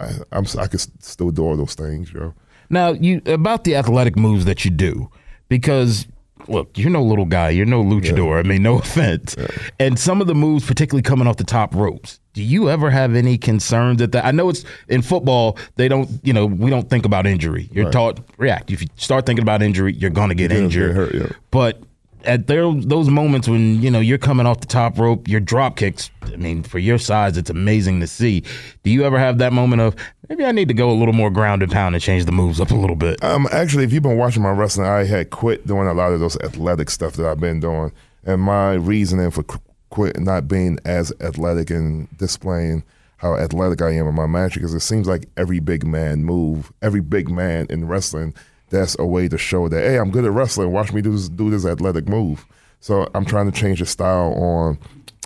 I, 0.00 0.10
I'm 0.32 0.44
I 0.58 0.66
could 0.66 0.80
still 1.02 1.30
do 1.30 1.42
all 1.44 1.56
those 1.56 1.74
things, 1.74 2.10
Joe. 2.10 2.34
Now, 2.68 2.90
you 2.92 3.20
about 3.26 3.64
the 3.64 3.74
athletic 3.76 4.16
moves 4.16 4.44
that 4.44 4.64
you 4.64 4.70
do. 4.70 5.10
because 5.48 6.06
look, 6.48 6.76
you're 6.76 6.90
no 6.90 7.02
little 7.02 7.24
guy. 7.24 7.50
You're 7.50 7.66
no 7.66 7.82
luchador. 7.82 8.38
I 8.38 8.42
mean, 8.42 8.62
no 8.62 8.78
offense. 8.80 9.36
And 9.78 9.98
some 9.98 10.20
of 10.20 10.26
the 10.26 10.34
moves, 10.34 10.66
particularly 10.66 11.02
coming 11.02 11.26
off 11.26 11.36
the 11.36 11.44
top 11.44 11.74
ropes, 11.74 12.20
do 12.32 12.42
you 12.42 12.70
ever 12.70 12.90
have 12.90 13.14
any 13.16 13.36
concerns 13.36 14.00
at 14.00 14.12
that? 14.12 14.24
I 14.24 14.30
know 14.30 14.48
it's 14.48 14.64
in 14.88 15.02
football, 15.02 15.58
they 15.76 15.88
don't, 15.88 16.08
you 16.22 16.32
know, 16.32 16.46
we 16.46 16.70
don't 16.70 16.88
think 16.88 17.04
about 17.04 17.26
injury. 17.26 17.68
You're 17.72 17.90
taught 17.90 18.20
react. 18.38 18.70
If 18.70 18.82
you 18.82 18.88
start 18.96 19.26
thinking 19.26 19.42
about 19.42 19.62
injury, 19.62 19.94
you're 19.94 20.10
going 20.10 20.28
to 20.28 20.34
get 20.34 20.50
gonna 20.50 20.62
injured. 20.62 20.94
get 20.94 20.96
hurt, 20.96 21.14
yeah. 21.14 21.36
But 21.50 21.82
at 22.24 22.46
those 22.46 23.08
moments 23.08 23.48
when 23.48 23.82
you 23.82 23.90
know 23.90 24.00
you're 24.00 24.18
coming 24.18 24.46
off 24.46 24.60
the 24.60 24.66
top 24.66 24.98
rope, 24.98 25.28
your 25.28 25.40
drop 25.40 25.76
kicks. 25.76 26.10
I 26.22 26.36
mean, 26.36 26.62
for 26.62 26.78
your 26.78 26.98
size, 26.98 27.36
it's 27.36 27.50
amazing 27.50 28.00
to 28.00 28.06
see. 28.06 28.42
Do 28.82 28.90
you 28.90 29.04
ever 29.04 29.18
have 29.18 29.38
that 29.38 29.52
moment 29.52 29.82
of 29.82 29.96
maybe 30.28 30.44
I 30.44 30.52
need 30.52 30.68
to 30.68 30.74
go 30.74 30.90
a 30.90 30.92
little 30.92 31.14
more 31.14 31.30
ground 31.30 31.62
and 31.62 31.70
pound 31.70 31.94
and 31.94 32.02
change 32.02 32.24
the 32.24 32.32
moves 32.32 32.60
up 32.60 32.70
a 32.70 32.74
little 32.74 32.96
bit? 32.96 33.22
Um, 33.24 33.48
actually, 33.52 33.84
if 33.84 33.92
you've 33.92 34.02
been 34.02 34.18
watching 34.18 34.42
my 34.42 34.50
wrestling, 34.50 34.86
I 34.86 35.04
had 35.04 35.30
quit 35.30 35.66
doing 35.66 35.88
a 35.88 35.94
lot 35.94 36.12
of 36.12 36.20
those 36.20 36.36
athletic 36.40 36.90
stuff 36.90 37.14
that 37.14 37.26
I've 37.26 37.40
been 37.40 37.60
doing, 37.60 37.92
and 38.24 38.40
my 38.40 38.74
reasoning 38.74 39.30
for 39.30 39.44
quit 39.90 40.18
not 40.20 40.48
being 40.48 40.78
as 40.84 41.12
athletic 41.20 41.70
and 41.70 42.08
displaying 42.16 42.84
how 43.18 43.36
athletic 43.36 43.82
I 43.82 43.90
am 43.92 44.06
in 44.06 44.14
my 44.14 44.26
match 44.26 44.54
because 44.54 44.72
it 44.72 44.80
seems 44.80 45.06
like 45.06 45.28
every 45.36 45.60
big 45.60 45.84
man 45.84 46.24
move, 46.24 46.72
every 46.80 47.02
big 47.02 47.28
man 47.28 47.66
in 47.68 47.86
wrestling, 47.86 48.34
that's 48.70 48.96
a 48.98 49.06
way 49.06 49.28
to 49.28 49.36
show 49.38 49.68
that 49.68 49.82
hey, 49.82 49.98
I'm 49.98 50.10
good 50.10 50.24
at 50.24 50.32
wrestling. 50.32 50.72
Watch 50.72 50.92
me 50.92 51.02
do 51.02 51.12
this, 51.12 51.28
do 51.28 51.50
this 51.50 51.66
athletic 51.66 52.08
move. 52.08 52.46
So 52.80 53.06
I'm 53.14 53.26
trying 53.26 53.50
to 53.50 53.56
change 53.56 53.80
the 53.80 53.86
style 53.86 54.32
on. 54.34 54.78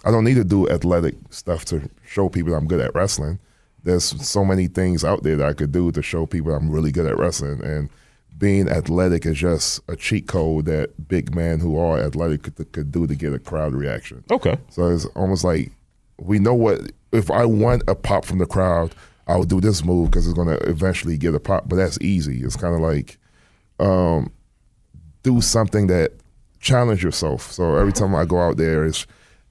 I 0.04 0.10
don't 0.10 0.24
need 0.24 0.34
to 0.34 0.44
do 0.44 0.68
athletic 0.68 1.14
stuff 1.30 1.64
to 1.66 1.88
show 2.04 2.28
people 2.28 2.54
I'm 2.54 2.66
good 2.66 2.80
at 2.80 2.94
wrestling. 2.94 3.38
There's 3.84 4.04
so 4.04 4.44
many 4.44 4.66
things 4.66 5.04
out 5.04 5.22
there 5.22 5.36
that 5.36 5.46
I 5.46 5.52
could 5.52 5.72
do 5.72 5.92
to 5.92 6.02
show 6.02 6.26
people 6.26 6.54
I'm 6.54 6.70
really 6.70 6.90
good 6.90 7.06
at 7.06 7.18
wrestling, 7.18 7.62
and 7.62 7.90
being 8.36 8.68
athletic 8.68 9.26
is 9.26 9.38
just 9.38 9.80
a 9.88 9.96
cheat 9.96 10.26
code 10.26 10.64
that 10.64 11.08
big 11.08 11.34
men 11.34 11.60
who 11.60 11.78
are 11.78 11.98
athletic 11.98 12.42
could, 12.42 12.72
could 12.72 12.90
do 12.90 13.06
to 13.06 13.14
get 13.14 13.32
a 13.32 13.38
crowd 13.38 13.74
reaction. 13.74 14.24
Okay. 14.30 14.56
So 14.70 14.88
it's 14.88 15.04
almost 15.14 15.44
like 15.44 15.70
we 16.18 16.38
know 16.38 16.54
what 16.54 16.92
if 17.12 17.30
I 17.30 17.44
want 17.44 17.82
a 17.86 17.94
pop 17.94 18.24
from 18.24 18.38
the 18.38 18.46
crowd, 18.46 18.94
I'll 19.26 19.44
do 19.44 19.60
this 19.60 19.84
move 19.84 20.10
because 20.10 20.26
it's 20.26 20.34
going 20.34 20.48
to 20.48 20.58
eventually 20.68 21.16
get 21.16 21.34
a 21.34 21.40
pop. 21.40 21.68
But 21.68 21.76
that's 21.76 21.98
easy. 22.00 22.42
It's 22.42 22.56
kind 22.56 22.74
of 22.74 22.80
like 22.80 23.18
um, 23.78 24.32
do 25.22 25.40
something 25.40 25.86
that 25.88 26.12
challenge 26.60 27.02
yourself. 27.02 27.50
So 27.52 27.76
every 27.76 27.92
time 27.92 28.14
I 28.14 28.24
go 28.24 28.40
out 28.40 28.56
there, 28.56 28.84
it's 28.84 29.06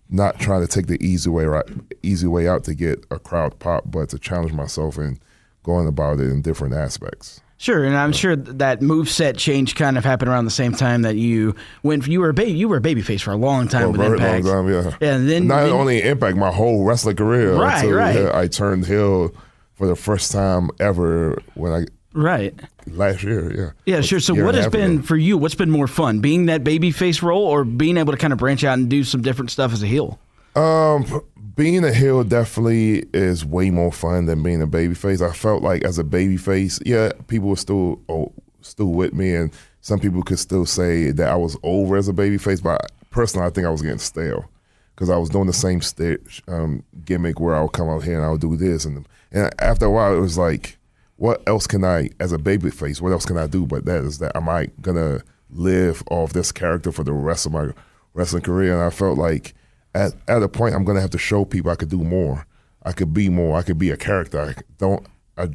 not 0.10 0.39
trying 0.39 0.62
to 0.62 0.68
take 0.68 0.88
the 0.88 1.03
easy 1.06 1.30
way 1.30 1.46
right, 1.46 1.65
easy 2.03 2.27
way 2.27 2.48
out 2.48 2.63
to 2.65 2.75
get 2.75 3.06
a 3.12 3.20
crowd 3.20 3.58
pop, 3.60 3.84
but 3.88 4.10
to 4.10 4.20
challenge 4.20 4.53
myself 4.53 4.98
and 4.98 5.20
going 5.63 5.88
about 5.88 6.20
it 6.20 6.30
in 6.30 6.42
different 6.42 6.74
aspects. 6.74 7.39
Sure, 7.58 7.86
and 7.86 7.96
I'm 7.96 8.12
sure 8.12 8.36
that 8.36 8.82
move 8.82 9.08
set 9.08 9.38
change 9.38 9.75
kind 9.75 9.98
of 9.98 10.03
happened 10.03 10.30
around 10.30 10.44
the 10.46 10.51
same 10.51 10.74
time 10.74 11.03
that 11.03 11.15
you 11.15 11.56
when 11.82 12.01
you 12.01 12.20
were 12.20 12.30
a 12.30 12.34
baby. 12.34 12.51
You 12.51 12.68
were 12.68 12.77
a 12.77 12.82
babyface 12.82 13.22
for 13.22 13.32
a 13.32 13.38
long 13.38 13.70
time 13.70 13.92
with 13.94 14.01
very 14.01 14.13
Impact. 14.18 14.44
long 14.46 14.65
time, 14.68 14.74
yeah. 14.74 14.98
Yeah, 15.00 15.15
and 15.15 15.30
then- 15.30 15.48
not 15.48 15.62
then- 15.63 15.72
only 15.72 16.01
Impact, 16.01 16.36
my 16.36 16.51
whole 16.51 16.84
wrestling 16.84 17.15
career. 17.15 17.56
Right, 17.56 17.77
until, 17.86 17.96
right. 17.98 18.15
yeah, 18.15 18.38
I 18.38 18.48
turned 18.48 18.86
heel 18.86 19.34
for 19.75 19.88
the 19.88 19.96
first 19.96 20.32
time 20.34 20.72
ever 20.82 21.42
when 21.53 21.72
I 21.72 21.86
Right. 22.13 22.53
last 22.88 23.24
year. 23.24 23.53
Yeah. 23.53 23.96
Yeah, 23.96 24.01
sure. 24.01 24.20
So, 24.20 24.34
what 24.36 24.55
has 24.55 24.67
been 24.67 24.98
ago. 24.98 25.01
for 25.03 25.17
you? 25.17 25.38
What's 25.38 25.55
been 25.55 25.72
more 25.72 25.88
fun, 25.88 26.20
being 26.20 26.46
that 26.46 26.63
babyface 26.63 27.22
role, 27.22 27.43
or 27.43 27.63
being 27.63 27.98
able 27.98 28.13
to 28.13 28.17
kind 28.17 28.34
of 28.34 28.39
branch 28.39 28.63
out 28.63 28.77
and 28.77 28.89
do 28.89 29.03
some 29.03 29.22
different 29.22 29.51
stuff 29.51 29.74
as 29.74 29.82
a 29.82 29.88
heel? 29.88 30.20
Um, 30.55 31.24
being 31.55 31.84
a 31.84 31.93
heel 31.93 32.24
definitely 32.24 33.05
is 33.13 33.46
way 33.46 33.70
more 33.70 33.91
fun 33.91 34.25
than 34.25 34.43
being 34.43 34.62
a 34.62 34.67
babyface. 34.67 35.27
I 35.27 35.34
felt 35.34 35.63
like 35.63 35.84
as 35.84 36.00
a 36.00 36.03
babyface, 36.03 36.82
yeah, 36.86 37.12
people 37.27 37.50
were 37.50 37.55
still 37.55 38.00
oh, 38.10 38.32
still 38.62 38.91
with 38.91 39.13
me, 39.13 39.36
and 39.36 39.51
some 39.82 40.00
people 40.00 40.24
could 40.24 40.39
still 40.39 40.65
say 40.65 41.12
that 41.12 41.29
I 41.29 41.36
was 41.36 41.58
over 41.63 41.98
as 41.98 42.08
a 42.08 42.13
babyface. 42.13 42.62
But 42.62 42.91
personally, 43.12 43.48
I 43.48 43.50
think 43.50 43.67
I 43.67 43.70
was 43.70 43.82
getting 43.82 44.00
stale 44.00 44.50
because 44.96 45.10
I 45.10 45.17
was 45.17 45.29
doing 45.29 45.48
the 45.48 45.53
same 45.53 45.82
stage 45.82 46.43
um, 46.48 46.84
gimmick 47.05 47.39
where 47.39 47.55
I 47.55 47.62
would 47.62 47.74
come 47.74 47.89
out 47.89 48.03
here 48.03 48.17
and 48.17 48.25
I 48.25 48.29
would 48.29 48.41
do 48.41 48.55
this, 48.55 48.86
and 48.86 49.07
and 49.31 49.53
after 49.59 49.85
a 49.85 49.92
while, 49.92 50.16
it 50.16 50.22
was 50.22 50.37
like, 50.37 50.77
what 51.17 51.41
else 51.47 51.67
can 51.67 51.83
I, 51.83 52.09
as 52.19 52.33
a 52.33 52.37
babyface, 52.37 53.01
what 53.01 53.11
else 53.11 53.25
can 53.25 53.37
I 53.37 53.47
do? 53.47 53.65
But 53.65 53.85
that 53.85 54.03
is 54.03 54.19
that 54.19 54.35
am 54.35 54.49
I 54.49 54.67
gonna 54.81 55.21
live 55.49 56.03
off 56.09 56.33
this 56.33 56.51
character 56.51 56.91
for 56.91 57.03
the 57.03 57.13
rest 57.13 57.45
of 57.45 57.51
my 57.51 57.69
wrestling 58.13 58.43
career? 58.43 58.73
And 58.73 58.83
I 58.83 58.89
felt 58.89 59.17
like 59.17 59.53
at 59.93 60.13
at 60.27 60.43
a 60.43 60.49
point 60.49 60.75
I'm 60.75 60.83
gonna 60.83 61.01
have 61.01 61.11
to 61.11 61.17
show 61.17 61.45
people 61.45 61.71
I 61.71 61.75
could 61.75 61.89
do 61.89 62.03
more. 62.03 62.45
I 62.83 62.91
could 62.91 63.13
be 63.13 63.29
more. 63.29 63.57
I 63.57 63.61
could 63.63 63.77
be 63.77 63.91
a 63.91 63.97
character. 63.97 64.41
I 64.41 64.61
don't. 64.77 65.05
I 65.37 65.49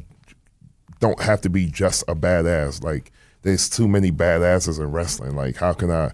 don't 0.99 1.21
have 1.21 1.41
to 1.41 1.49
be 1.49 1.67
just 1.67 2.03
a 2.07 2.15
badass. 2.15 2.83
Like 2.83 3.11
there's 3.41 3.69
too 3.69 3.87
many 3.87 4.11
badasses 4.11 4.79
in 4.79 4.91
wrestling. 4.91 5.35
Like 5.35 5.57
how 5.57 5.73
can 5.73 5.91
I 5.91 6.11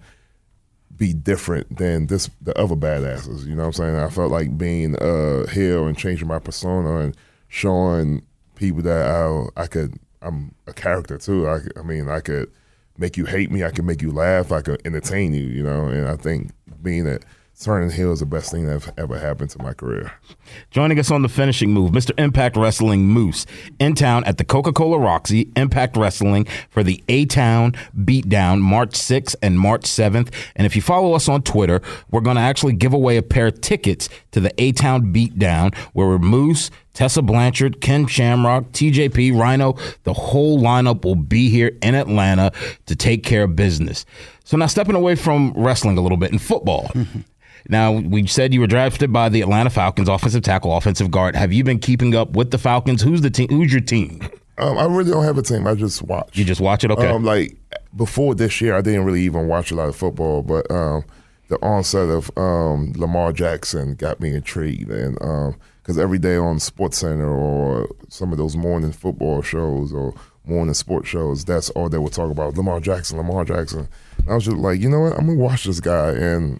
be 0.95 1.13
different 1.13 1.77
than 1.77 2.07
this 2.07 2.29
the 2.41 2.57
other 2.57 2.75
badasses? 2.75 3.45
You 3.45 3.55
know 3.55 3.63
what 3.63 3.67
I'm 3.67 3.73
saying? 3.73 3.95
I 3.95 4.09
felt 4.09 4.31
like 4.31 4.57
being 4.57 4.95
a 4.99 5.49
heel 5.49 5.87
and 5.87 5.97
changing 5.97 6.27
my 6.27 6.39
persona 6.39 6.97
and 6.97 7.17
showing 7.47 8.23
people 8.55 8.81
that 8.83 9.05
I, 9.05 9.63
I 9.63 9.67
could. 9.67 9.99
I'm 10.21 10.55
a 10.65 10.73
character 10.73 11.17
too. 11.17 11.47
I, 11.47 11.59
I 11.77 11.83
mean, 11.83 12.09
I 12.09 12.19
could 12.19 12.51
make 12.97 13.15
you 13.17 13.25
hate 13.25 13.51
me. 13.51 13.63
I 13.63 13.69
could 13.69 13.85
make 13.85 14.01
you 14.01 14.11
laugh. 14.11 14.51
I 14.51 14.61
could 14.61 14.81
entertain 14.85 15.33
you. 15.33 15.43
You 15.43 15.63
know, 15.63 15.87
and 15.87 16.07
I 16.07 16.15
think 16.15 16.51
being 16.81 17.07
a 17.07 17.19
turning 17.59 17.89
heel 17.89 18.11
is 18.11 18.19
the 18.19 18.25
best 18.25 18.51
thing 18.51 18.65
that 18.67 18.93
ever 18.97 19.17
happened 19.17 19.49
to 19.51 19.61
my 19.61 19.73
career. 19.73 20.11
Joining 20.71 20.99
us 20.99 21.11
on 21.11 21.21
the 21.21 21.29
finishing 21.29 21.71
move, 21.71 21.91
Mr. 21.91 22.11
Impact 22.19 22.57
Wrestling 22.57 23.07
Moose, 23.07 23.45
in 23.79 23.95
town 23.95 24.23
at 24.25 24.37
the 24.37 24.43
Coca 24.43 24.73
Cola 24.73 24.99
Roxy, 24.99 25.51
Impact 25.55 25.95
Wrestling 25.97 26.45
for 26.69 26.83
the 26.83 27.03
A 27.07 27.25
Town 27.25 27.73
Beatdown, 27.97 28.59
March 28.59 28.91
6th 28.91 29.35
and 29.41 29.59
March 29.59 29.83
7th. 29.83 30.33
And 30.55 30.65
if 30.65 30.75
you 30.75 30.81
follow 30.81 31.13
us 31.13 31.29
on 31.29 31.43
Twitter, 31.43 31.81
we're 32.11 32.21
going 32.21 32.35
to 32.35 32.41
actually 32.41 32.73
give 32.73 32.93
away 32.93 33.17
a 33.17 33.23
pair 33.23 33.47
of 33.47 33.61
tickets 33.61 34.09
to 34.31 34.39
the 34.39 34.53
A 34.61 34.71
Town 34.71 35.13
Beatdown, 35.13 35.75
where 35.93 36.17
Moose, 36.19 36.71
Tessa 36.93 37.21
Blanchard, 37.21 37.81
Ken 37.81 38.07
Shamrock, 38.07 38.71
TJP, 38.71 39.37
Rhino, 39.37 39.75
the 40.03 40.13
whole 40.13 40.59
lineup 40.59 41.03
will 41.03 41.15
be 41.15 41.49
here 41.49 41.77
in 41.81 41.95
Atlanta 41.95 42.51
to 42.85 42.95
take 42.95 43.23
care 43.23 43.43
of 43.43 43.55
business. 43.55 44.05
So 44.43 44.57
now 44.57 44.67
stepping 44.67 44.95
away 44.95 45.15
from 45.15 45.53
wrestling 45.55 45.97
a 45.97 46.01
little 46.01 46.17
bit 46.17 46.31
in 46.31 46.39
football. 46.39 46.91
Now, 47.67 47.93
we 47.93 48.27
said 48.27 48.53
you 48.53 48.59
were 48.59 48.67
drafted 48.67 49.11
by 49.11 49.29
the 49.29 49.41
Atlanta 49.41 49.69
Falcons, 49.69 50.07
offensive 50.07 50.43
tackle, 50.43 50.75
offensive 50.75 51.09
guard. 51.09 51.35
Have 51.35 51.51
you 51.51 51.63
been 51.63 51.79
keeping 51.79 52.15
up 52.15 52.31
with 52.31 52.51
the 52.51 52.57
Falcons? 52.57 53.01
Who's 53.01 53.21
the 53.21 53.31
team? 53.31 53.49
Who's 53.49 53.71
your 53.71 53.81
team? 53.81 54.21
Um, 54.57 54.77
I 54.77 54.85
really 54.85 55.11
don't 55.11 55.23
have 55.23 55.37
a 55.37 55.41
team. 55.41 55.67
I 55.67 55.75
just 55.75 56.01
watch. 56.01 56.37
You 56.37 56.45
just 56.45 56.61
watch 56.61 56.83
it, 56.83 56.91
okay? 56.91 57.07
Um, 57.09 57.25
like 57.25 57.57
before 57.95 58.35
this 58.35 58.61
year, 58.61 58.75
I 58.75 58.81
didn't 58.81 59.03
really 59.03 59.21
even 59.21 59.47
watch 59.47 59.71
a 59.71 59.75
lot 59.75 59.89
of 59.89 59.95
football, 59.95 60.43
but 60.43 60.69
um, 60.71 61.03
the 61.47 61.57
onset 61.61 62.09
of 62.09 62.31
um, 62.37 62.93
Lamar 62.95 63.33
Jackson 63.33 63.95
got 63.95 64.19
me 64.19 64.33
intrigued, 64.33 64.89
and 64.89 65.15
because 65.81 65.97
every 65.97 66.19
day 66.19 66.37
on 66.37 66.59
Sports 66.59 66.99
Center 66.99 67.29
or 67.29 67.89
some 68.09 68.31
of 68.31 68.37
those 68.37 68.55
morning 68.55 68.91
football 68.91 69.41
shows 69.41 69.91
or 69.91 70.13
morning 70.45 70.73
sports 70.73 71.09
shows, 71.09 71.43
that's 71.43 71.69
all 71.71 71.89
they 71.89 71.97
would 71.97 72.13
talk 72.13 72.31
about: 72.31 72.55
Lamar 72.55 72.79
Jackson, 72.79 73.17
Lamar 73.17 73.43
Jackson. 73.43 73.87
And 74.19 74.29
I 74.29 74.35
was 74.35 74.45
just 74.45 74.57
like, 74.57 74.79
you 74.79 74.89
know 74.89 75.01
what? 75.01 75.17
I'm 75.17 75.27
gonna 75.27 75.39
watch 75.39 75.65
this 75.65 75.79
guy, 75.79 76.11
and 76.11 76.59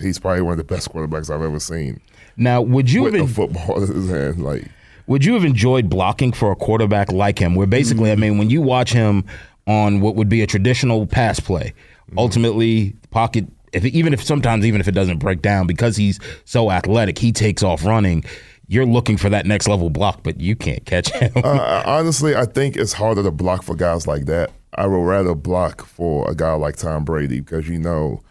he's 0.00 0.18
probably 0.18 0.42
one 0.42 0.52
of 0.52 0.58
the 0.58 0.64
best 0.64 0.92
quarterbacks 0.92 1.30
I've 1.30 1.42
ever 1.42 1.60
seen 1.60 2.00
now, 2.40 2.62
would 2.62 2.90
you 2.90 3.02
with 3.02 3.14
have 3.14 3.30
a 3.30 3.32
football 3.32 3.82
in 3.82 3.94
his 3.94 4.08
hand. 4.08 4.42
Like, 4.42 4.64
would 5.06 5.24
you 5.24 5.34
have 5.34 5.44
enjoyed 5.44 5.90
blocking 5.90 6.32
for 6.32 6.50
a 6.50 6.56
quarterback 6.56 7.12
like 7.12 7.38
him? 7.38 7.54
Where 7.54 7.66
basically, 7.66 8.10
I 8.10 8.16
mean, 8.16 8.38
when 8.38 8.48
you 8.50 8.62
watch 8.62 8.92
him 8.92 9.24
on 9.66 10.00
what 10.00 10.16
would 10.16 10.28
be 10.28 10.42
a 10.42 10.46
traditional 10.46 11.06
pass 11.06 11.38
play, 11.38 11.74
ultimately 12.16 12.94
pocket. 13.10 13.46
If 13.72 13.84
even 13.84 14.12
if 14.12 14.22
sometimes 14.24 14.66
even 14.66 14.80
if 14.80 14.88
it 14.88 14.92
doesn't 14.92 15.18
break 15.18 15.42
down 15.42 15.66
because 15.66 15.96
he's 15.96 16.18
so 16.44 16.70
athletic, 16.70 17.18
he 17.18 17.30
takes 17.30 17.62
off 17.62 17.84
running. 17.84 18.24
You're 18.66 18.86
looking 18.86 19.16
for 19.16 19.28
that 19.28 19.46
next 19.46 19.68
level 19.68 19.90
block, 19.90 20.22
but 20.22 20.40
you 20.40 20.56
can't 20.56 20.84
catch 20.86 21.10
him. 21.14 21.32
Uh, 21.36 21.82
honestly, 21.84 22.34
I 22.34 22.46
think 22.46 22.76
it's 22.76 22.92
harder 22.92 23.22
to 23.22 23.30
block 23.30 23.64
for 23.64 23.76
guys 23.76 24.06
like 24.06 24.26
that. 24.26 24.50
I 24.74 24.86
would 24.86 25.04
rather 25.04 25.34
block 25.34 25.84
for 25.84 26.30
a 26.30 26.34
guy 26.34 26.52
like 26.54 26.76
Tom 26.76 27.04
Brady 27.04 27.40
because 27.40 27.68
you 27.68 27.78
know, 27.78 28.22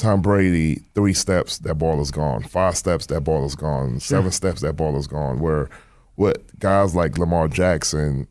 Tom 0.00 0.22
Brady, 0.22 0.82
three 0.94 1.12
steps, 1.12 1.58
that 1.58 1.74
ball 1.74 2.00
is 2.00 2.10
gone. 2.10 2.42
Five 2.42 2.76
steps, 2.76 3.06
that 3.06 3.20
ball 3.20 3.44
is 3.44 3.54
gone. 3.54 3.92
Hmm. 3.92 3.98
Seven 3.98 4.32
steps, 4.32 4.62
that 4.62 4.72
ball 4.72 4.96
is 4.96 5.06
gone. 5.06 5.40
Where 5.40 5.68
what 6.14 6.58
guys 6.58 6.94
like 6.94 7.18
Lamar 7.18 7.48
Jackson, 7.48 8.26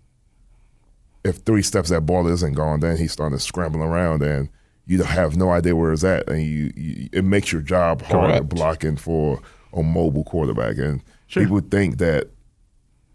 if 1.24 1.38
three 1.38 1.62
steps 1.62 1.90
that 1.90 2.08
ball 2.08 2.28
isn't 2.28 2.54
gone, 2.54 2.80
then 2.80 2.98
he's 2.98 3.12
starting 3.12 3.38
to 3.38 3.44
scramble 3.44 3.84
around 3.84 4.24
and 4.24 4.50
you 4.88 5.04
have 5.04 5.38
no 5.38 5.52
idea 5.52 5.76
where 5.76 5.94
it's 5.94 6.04
at, 6.04 6.28
and 6.28 6.42
you, 6.42 6.74
you 6.76 7.10
it 7.12 7.24
makes 7.24 7.52
your 7.52 7.62
job 7.62 8.02
harder 8.02 8.42
blocking 8.42 8.98
for 8.98 9.40
a 9.72 9.84
mobile 9.84 10.24
quarterback. 10.24 10.78
And 10.78 11.04
people 11.28 11.60
think 11.60 12.00
that 12.00 12.30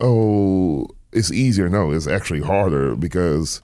oh, 0.01 0.87
it's 1.13 1.33
easier. 1.33 1.69
No, 1.69 1.91
it's 1.91 2.07
actually 2.07 2.43
harder 2.43 2.95
because 2.95 3.61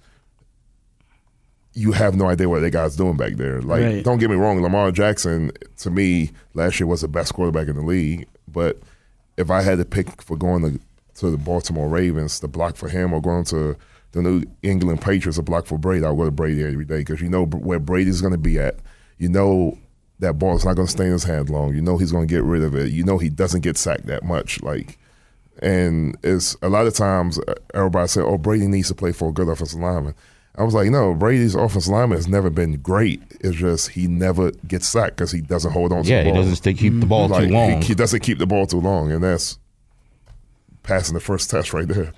you 1.74 1.92
have 1.92 2.16
no 2.16 2.26
idea 2.26 2.48
what 2.48 2.60
that 2.60 2.70
guy's 2.72 2.96
doing 2.96 3.16
back 3.16 3.34
there. 3.34 3.60
Like, 3.62 3.82
Right. 3.82 4.04
don't 4.04 4.18
get 4.18 4.30
me 4.30 4.36
wrong, 4.36 4.60
Lamar 4.60 4.90
Jackson 4.90 5.52
to 5.78 5.90
me 5.90 6.30
last 6.54 6.80
year 6.80 6.86
was 6.86 7.00
the 7.02 7.08
best 7.08 7.34
quarterback 7.34 7.68
in 7.68 7.76
the 7.76 7.82
league. 7.82 8.26
But 8.48 8.80
if 9.36 9.50
I 9.50 9.62
had 9.62 9.78
to 9.78 9.84
pick 9.84 10.20
for 10.22 10.36
going 10.36 10.62
to 10.62 10.80
to 11.20 11.30
the 11.30 11.36
Baltimore 11.36 11.88
Ravens 11.88 12.40
to 12.40 12.48
block 12.48 12.76
for 12.76 12.88
him 12.88 13.12
or 13.12 13.20
going 13.20 13.44
to 13.44 13.76
the 14.12 14.22
New 14.22 14.42
England 14.62 15.00
Patriots 15.02 15.38
a 15.38 15.42
block 15.42 15.66
for 15.66 15.78
Brady, 15.78 16.04
I'll 16.04 16.16
go 16.16 16.24
to 16.24 16.30
Brady 16.30 16.64
every 16.64 16.84
day 16.84 16.98
because 16.98 17.20
you 17.20 17.28
know 17.28 17.44
where 17.44 17.78
Brady's 17.78 18.20
going 18.20 18.32
to 18.32 18.38
be 18.38 18.58
at. 18.58 18.76
You 19.18 19.28
know 19.28 19.78
that 20.18 20.38
ball 20.38 20.56
is 20.56 20.64
not 20.64 20.74
going 20.76 20.86
to 20.86 20.92
stay 20.92 21.06
in 21.06 21.12
his 21.12 21.24
hand 21.24 21.48
long. 21.50 21.74
You 21.74 21.82
know 21.82 21.98
he's 21.98 22.10
going 22.12 22.26
to 22.26 22.34
get 22.34 22.42
rid 22.42 22.62
of 22.62 22.74
it. 22.74 22.90
You 22.90 23.04
know 23.04 23.18
he 23.18 23.28
doesn't 23.28 23.60
get 23.60 23.76
sacked 23.76 24.06
that 24.06 24.24
much. 24.24 24.62
Like, 24.62 24.98
and 25.62 26.16
it's 26.22 26.56
a 26.62 26.68
lot 26.68 26.86
of 26.86 26.94
times 26.94 27.38
uh, 27.38 27.54
everybody 27.74 28.08
say, 28.08 28.20
"Oh, 28.22 28.38
Brady 28.38 28.66
needs 28.66 28.88
to 28.88 28.94
play 28.94 29.12
for 29.12 29.28
a 29.28 29.32
good 29.32 29.48
offensive 29.48 29.78
lineman." 29.80 30.14
I 30.56 30.64
was 30.64 30.74
like, 30.74 30.90
no, 30.90 31.14
Brady's 31.14 31.54
offensive 31.54 31.92
lineman 31.92 32.18
has 32.18 32.28
never 32.28 32.50
been 32.50 32.80
great. 32.80 33.22
It's 33.40 33.56
just 33.56 33.90
he 33.90 34.06
never 34.08 34.50
gets 34.66 34.88
sacked 34.88 35.16
because 35.16 35.30
he 35.30 35.40
doesn't 35.40 35.72
hold 35.72 35.92
on 35.92 36.02
to 36.02 36.10
Yeah, 36.10 36.18
the 36.18 36.24
he 36.24 36.32
ball. 36.32 36.42
doesn't 36.42 36.56
stay, 36.56 36.74
keep 36.74 36.98
the 36.98 37.06
ball 37.06 37.28
Like, 37.28 37.48
too 37.48 37.54
long. 37.54 37.80
He, 37.82 37.88
he 37.88 37.94
doesn't 37.94 38.20
keep 38.20 38.38
the 38.38 38.46
ball 38.46 38.66
too 38.66 38.80
long, 38.80 39.12
and 39.12 39.22
that's 39.22 39.58
passing 40.82 41.14
the 41.14 41.20
first 41.20 41.50
test 41.50 41.72
right 41.72 41.86
there. 41.86 42.12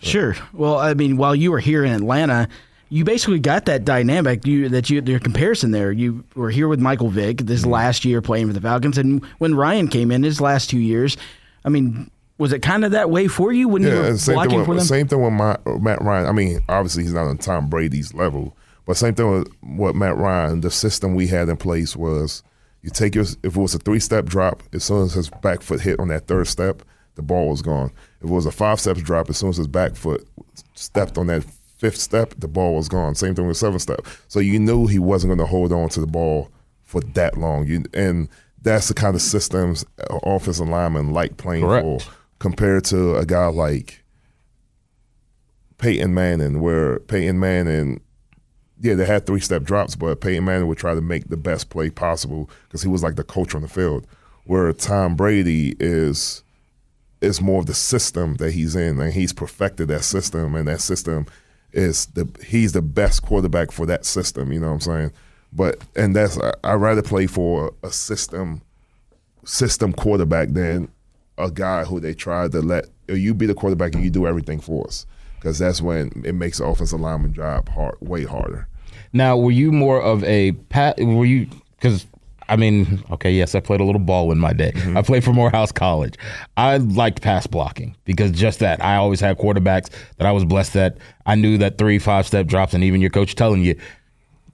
Sure. 0.00 0.36
Well, 0.52 0.78
I 0.78 0.94
mean, 0.94 1.16
while 1.16 1.34
you 1.34 1.50
were 1.50 1.60
here 1.60 1.84
in 1.84 1.92
Atlanta, 1.92 2.48
you 2.88 3.04
basically 3.04 3.38
got 3.38 3.66
that 3.66 3.84
dynamic. 3.84 4.46
You 4.46 4.68
that 4.68 4.90
you 4.90 5.00
your 5.04 5.20
comparison 5.20 5.70
there. 5.70 5.92
You 5.92 6.24
were 6.34 6.50
here 6.50 6.68
with 6.68 6.80
Michael 6.80 7.08
Vick 7.08 7.38
this 7.38 7.62
mm-hmm. 7.62 7.70
last 7.70 8.04
year 8.04 8.20
playing 8.20 8.48
for 8.48 8.52
the 8.52 8.60
Falcons, 8.60 8.98
and 8.98 9.24
when 9.38 9.54
Ryan 9.54 9.88
came 9.88 10.10
in 10.10 10.22
his 10.22 10.40
last 10.40 10.70
two 10.70 10.78
years, 10.78 11.16
I 11.64 11.68
mean, 11.68 12.10
was 12.42 12.52
it 12.52 12.60
kind 12.60 12.84
of 12.84 12.90
that 12.90 13.08
way 13.08 13.28
for 13.28 13.52
you 13.52 13.68
when 13.68 13.82
you 13.82 13.88
Yeah, 13.88 13.94
were 14.00 14.08
and 14.08 14.20
same 14.20 14.34
blocking 14.34 14.50
thing, 14.50 14.64
for 14.64 14.68
with, 14.70 14.78
them? 14.78 14.86
same 14.86 15.08
thing 15.08 15.22
with 15.22 15.32
my, 15.32 15.56
Matt 15.80 16.02
Ryan. 16.02 16.26
I 16.26 16.32
mean, 16.32 16.60
obviously 16.68 17.04
he's 17.04 17.14
not 17.14 17.26
on 17.26 17.38
Tom 17.38 17.70
Brady's 17.70 18.12
level, 18.12 18.56
but 18.84 18.96
same 18.96 19.14
thing 19.14 19.30
with 19.30 19.48
what 19.60 19.94
Matt 19.94 20.16
Ryan. 20.16 20.60
The 20.60 20.70
system 20.70 21.14
we 21.14 21.28
had 21.28 21.48
in 21.48 21.56
place 21.56 21.96
was 21.96 22.42
you 22.82 22.90
take 22.90 23.14
your 23.14 23.24
if 23.24 23.56
it 23.56 23.56
was 23.56 23.74
a 23.74 23.78
three 23.78 24.00
step 24.00 24.26
drop, 24.26 24.62
as 24.72 24.84
soon 24.84 25.04
as 25.04 25.14
his 25.14 25.30
back 25.30 25.62
foot 25.62 25.80
hit 25.80 26.00
on 26.00 26.08
that 26.08 26.26
third 26.26 26.48
step, 26.48 26.82
the 27.14 27.22
ball 27.22 27.48
was 27.50 27.62
gone. 27.62 27.92
If 28.20 28.28
it 28.28 28.32
was 28.32 28.44
a 28.46 28.52
five 28.52 28.80
steps 28.80 29.00
drop, 29.02 29.30
as 29.30 29.36
soon 29.38 29.50
as 29.50 29.56
his 29.58 29.68
back 29.68 29.94
foot 29.94 30.26
stepped 30.74 31.16
on 31.16 31.28
that 31.28 31.44
fifth 31.78 31.98
step, 31.98 32.34
the 32.38 32.48
ball 32.48 32.74
was 32.76 32.88
gone. 32.88 33.14
Same 33.14 33.34
thing 33.34 33.46
with 33.46 33.56
seven 33.56 33.78
step. 33.78 34.00
So 34.28 34.40
you 34.40 34.58
knew 34.58 34.86
he 34.86 34.98
wasn't 34.98 35.30
going 35.30 35.38
to 35.38 35.46
hold 35.46 35.72
on 35.72 35.88
to 35.90 36.00
the 36.00 36.06
ball 36.06 36.50
for 36.82 37.00
that 37.00 37.36
long. 37.38 37.66
You 37.66 37.84
and 37.94 38.28
that's 38.62 38.88
the 38.88 38.94
kind 38.94 39.14
of 39.16 39.22
systems 39.22 39.84
uh, 40.10 40.18
offensive 40.24 40.68
linemen 40.68 41.12
like 41.12 41.36
playing 41.36 41.64
Correct. 41.64 41.84
for 41.84 41.98
compared 42.42 42.84
to 42.84 43.14
a 43.14 43.24
guy 43.24 43.46
like 43.46 44.02
Peyton 45.78 46.12
Manning, 46.12 46.60
where 46.60 46.98
Peyton 46.98 47.38
Manning, 47.38 48.00
yeah, 48.80 48.94
they 48.94 49.06
had 49.06 49.26
three 49.26 49.38
step 49.38 49.62
drops, 49.62 49.94
but 49.94 50.20
Peyton 50.20 50.44
Manning 50.44 50.66
would 50.66 50.76
try 50.76 50.92
to 50.92 51.00
make 51.00 51.28
the 51.28 51.36
best 51.36 51.70
play 51.70 51.88
possible 51.88 52.50
because 52.64 52.82
he 52.82 52.88
was 52.88 53.00
like 53.00 53.14
the 53.14 53.22
coach 53.22 53.54
on 53.54 53.62
the 53.62 53.68
field. 53.68 54.08
Where 54.44 54.72
Tom 54.72 55.14
Brady 55.14 55.76
is 55.78 56.42
is 57.20 57.40
more 57.40 57.60
of 57.60 57.66
the 57.66 57.74
system 57.74 58.34
that 58.38 58.50
he's 58.50 58.74
in, 58.74 59.00
and 59.00 59.12
he's 59.12 59.32
perfected 59.32 59.86
that 59.86 60.02
system, 60.02 60.56
and 60.56 60.66
that 60.66 60.80
system 60.80 61.26
is 61.70 62.06
the 62.06 62.28
he's 62.44 62.72
the 62.72 62.82
best 62.82 63.22
quarterback 63.22 63.70
for 63.70 63.86
that 63.86 64.04
system. 64.04 64.52
You 64.52 64.58
know 64.58 64.66
what 64.66 64.72
I'm 64.72 64.80
saying? 64.80 65.12
But 65.52 65.80
and 65.94 66.16
that's 66.16 66.40
I, 66.40 66.54
I'd 66.64 66.74
rather 66.74 67.02
play 67.02 67.28
for 67.28 67.72
a 67.84 67.92
system 67.92 68.62
system 69.44 69.92
quarterback 69.92 70.48
than 70.48 70.88
a 71.38 71.50
guy 71.50 71.84
who 71.84 72.00
they 72.00 72.14
try 72.14 72.48
to 72.48 72.60
let 72.60 72.86
"Oh, 73.08 73.14
you 73.14 73.34
be 73.34 73.46
the 73.46 73.54
quarterback 73.54 73.94
and 73.94 74.04
you 74.04 74.10
do 74.10 74.26
everything 74.26 74.60
for 74.60 74.86
us 74.86 75.06
because 75.36 75.58
that's 75.58 75.82
when 75.82 76.22
it 76.24 76.34
makes 76.34 76.58
the 76.58 76.64
offensive 76.64 77.00
lineman 77.00 77.34
job 77.34 77.68
hard, 77.68 77.96
way 78.00 78.24
harder. 78.24 78.68
Now, 79.12 79.36
were 79.36 79.50
you 79.50 79.72
more 79.72 80.00
of 80.00 80.22
a 80.24 80.52
pat? 80.52 80.98
Were 80.98 81.24
you 81.24 81.48
because 81.76 82.06
I 82.48 82.56
mean, 82.56 83.02
okay, 83.10 83.32
yes, 83.32 83.54
I 83.54 83.60
played 83.60 83.80
a 83.80 83.84
little 83.84 84.00
ball 84.00 84.30
in 84.30 84.38
my 84.38 84.52
day. 84.52 84.72
Mm-hmm. 84.72 84.96
I 84.96 85.02
played 85.02 85.24
for 85.24 85.32
Morehouse 85.32 85.72
College. 85.72 86.16
I 86.56 86.76
liked 86.76 87.22
pass 87.22 87.46
blocking 87.46 87.96
because 88.04 88.30
just 88.30 88.58
that. 88.58 88.84
I 88.84 88.96
always 88.96 89.20
had 89.20 89.38
quarterbacks 89.38 89.88
that 90.18 90.26
I 90.26 90.32
was 90.32 90.44
blessed 90.44 90.74
that 90.74 90.98
I 91.24 91.34
knew 91.34 91.58
that 91.58 91.78
three, 91.78 91.98
five 91.98 92.26
step 92.26 92.46
drops, 92.46 92.74
and 92.74 92.84
even 92.84 93.00
your 93.00 93.10
coach 93.10 93.34
telling 93.34 93.62
you, 93.62 93.78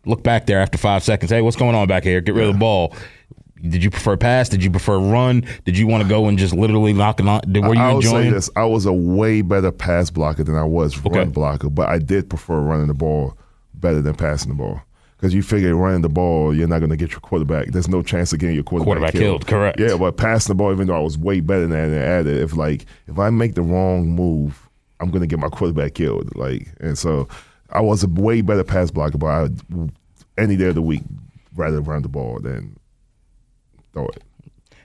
look 0.07 0.23
back 0.23 0.47
there 0.47 0.61
after 0.61 0.79
five 0.79 1.03
seconds. 1.03 1.31
Hey, 1.31 1.43
what's 1.43 1.57
going 1.57 1.75
on 1.75 1.89
back 1.89 2.05
here? 2.05 2.21
Get 2.21 2.35
rid 2.35 2.47
of 2.47 2.55
the 2.55 2.59
ball. 2.59 2.95
Did 3.63 3.83
you 3.83 3.91
prefer 3.91 4.17
pass? 4.17 4.49
Did 4.49 4.63
you 4.63 4.71
prefer 4.71 4.99
run? 4.99 5.45
Did 5.65 5.77
you 5.77 5.87
want 5.87 6.03
to 6.03 6.09
go 6.09 6.27
and 6.27 6.39
just 6.39 6.55
literally 6.55 6.93
knock 6.93 7.21
it 7.21 7.27
on? 7.27 7.41
Were 7.47 7.75
you 7.75 7.81
I 7.81 7.91
say 7.93 7.97
enjoying? 7.97 8.31
this: 8.33 8.51
I 8.57 8.65
was 8.65 8.87
a 8.87 8.93
way 8.93 9.43
better 9.43 9.73
pass 9.73 10.11
blocker 10.11 10.45
than 10.45 10.55
I 10.57 10.65
was 10.65 10.97
Okay. 11.07 11.19
run 11.19 11.31
blocker, 11.31 11.69
but 11.71 11.89
I 11.89 11.99
did 11.99 12.29
prefer 12.31 12.59
running 12.61 12.87
the 12.89 12.95
ball 12.95 13.37
better 13.75 14.01
than 14.03 14.15
passing 14.15 14.51
the 14.51 14.55
ball. 14.57 14.81
Because 15.17 15.35
you 15.35 15.43
figure 15.43 15.75
running 15.75 16.03
the 16.03 16.09
ball, 16.09 16.55
you're 16.55 16.69
not 16.69 16.79
going 16.79 16.91
to 16.91 16.97
get 16.97 17.11
your 17.11 17.19
quarterback. 17.19 17.67
There's 17.73 17.89
no 17.89 18.03
chance 18.05 18.33
of 18.33 18.39
getting 18.39 18.55
your 18.55 18.63
quarterback, 18.63 18.87
Quarterback 19.01 19.15
killed, 19.15 19.47
correct. 19.49 19.81
Yeah, 19.81 19.97
but 19.97 20.17
passing 20.17 20.53
the 20.53 20.55
ball, 20.55 20.71
even 20.71 20.87
though 20.87 20.97
I 20.97 21.01
was 21.01 21.19
way 21.19 21.41
better 21.41 21.63
than 21.67 21.71
that, 21.71 21.87
and 21.89 21.95
added, 21.97 22.41
if 22.41 22.55
like 22.57 22.87
if 23.09 23.19
I 23.19 23.29
make 23.31 23.55
the 23.57 23.63
wrong 23.63 24.09
move, 24.11 24.69
I'm 25.01 25.11
going 25.11 25.23
to 25.23 25.27
get 25.27 25.41
my 25.41 25.49
quarterback 25.49 25.95
killed. 25.95 26.37
Like, 26.37 26.69
and 26.79 26.97
so 26.97 27.27
I 27.71 27.81
was 27.81 28.05
a 28.05 28.09
way 28.09 28.43
better 28.43 28.63
pass 28.63 28.93
blocker, 28.93 29.19
but 29.19 29.27
I 29.27 29.49
any 30.37 30.57
day 30.57 30.67
of 30.67 30.77
the 30.77 30.83
week 30.83 31.03
rather 31.57 31.81
run 31.81 32.03
the 32.03 32.09
ball 32.09 32.39
than 32.41 32.77
throw 33.99 34.09
it. 34.09 34.23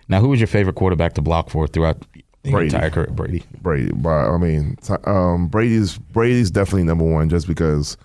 now, 0.07 0.19
who 0.19 0.29
was 0.29 0.39
your 0.39 0.47
favorite 0.47 0.75
quarterback 0.75 1.13
to 1.13 1.21
block 1.21 1.49
for 1.49 1.67
throughout 1.67 2.05
your 2.43 2.53
Brady. 2.53 2.75
entire 2.75 2.89
career? 2.89 3.07
Brady. 3.11 3.43
Brady. 3.61 3.91
But 3.93 4.29
I 4.29 4.37
mean, 4.37 4.77
um, 5.05 5.47
Brady's 5.47 5.97
Brady's 5.97 6.51
definitely 6.51 6.83
number 6.83 7.05
one 7.05 7.29
just 7.29 7.47
because 7.47 7.97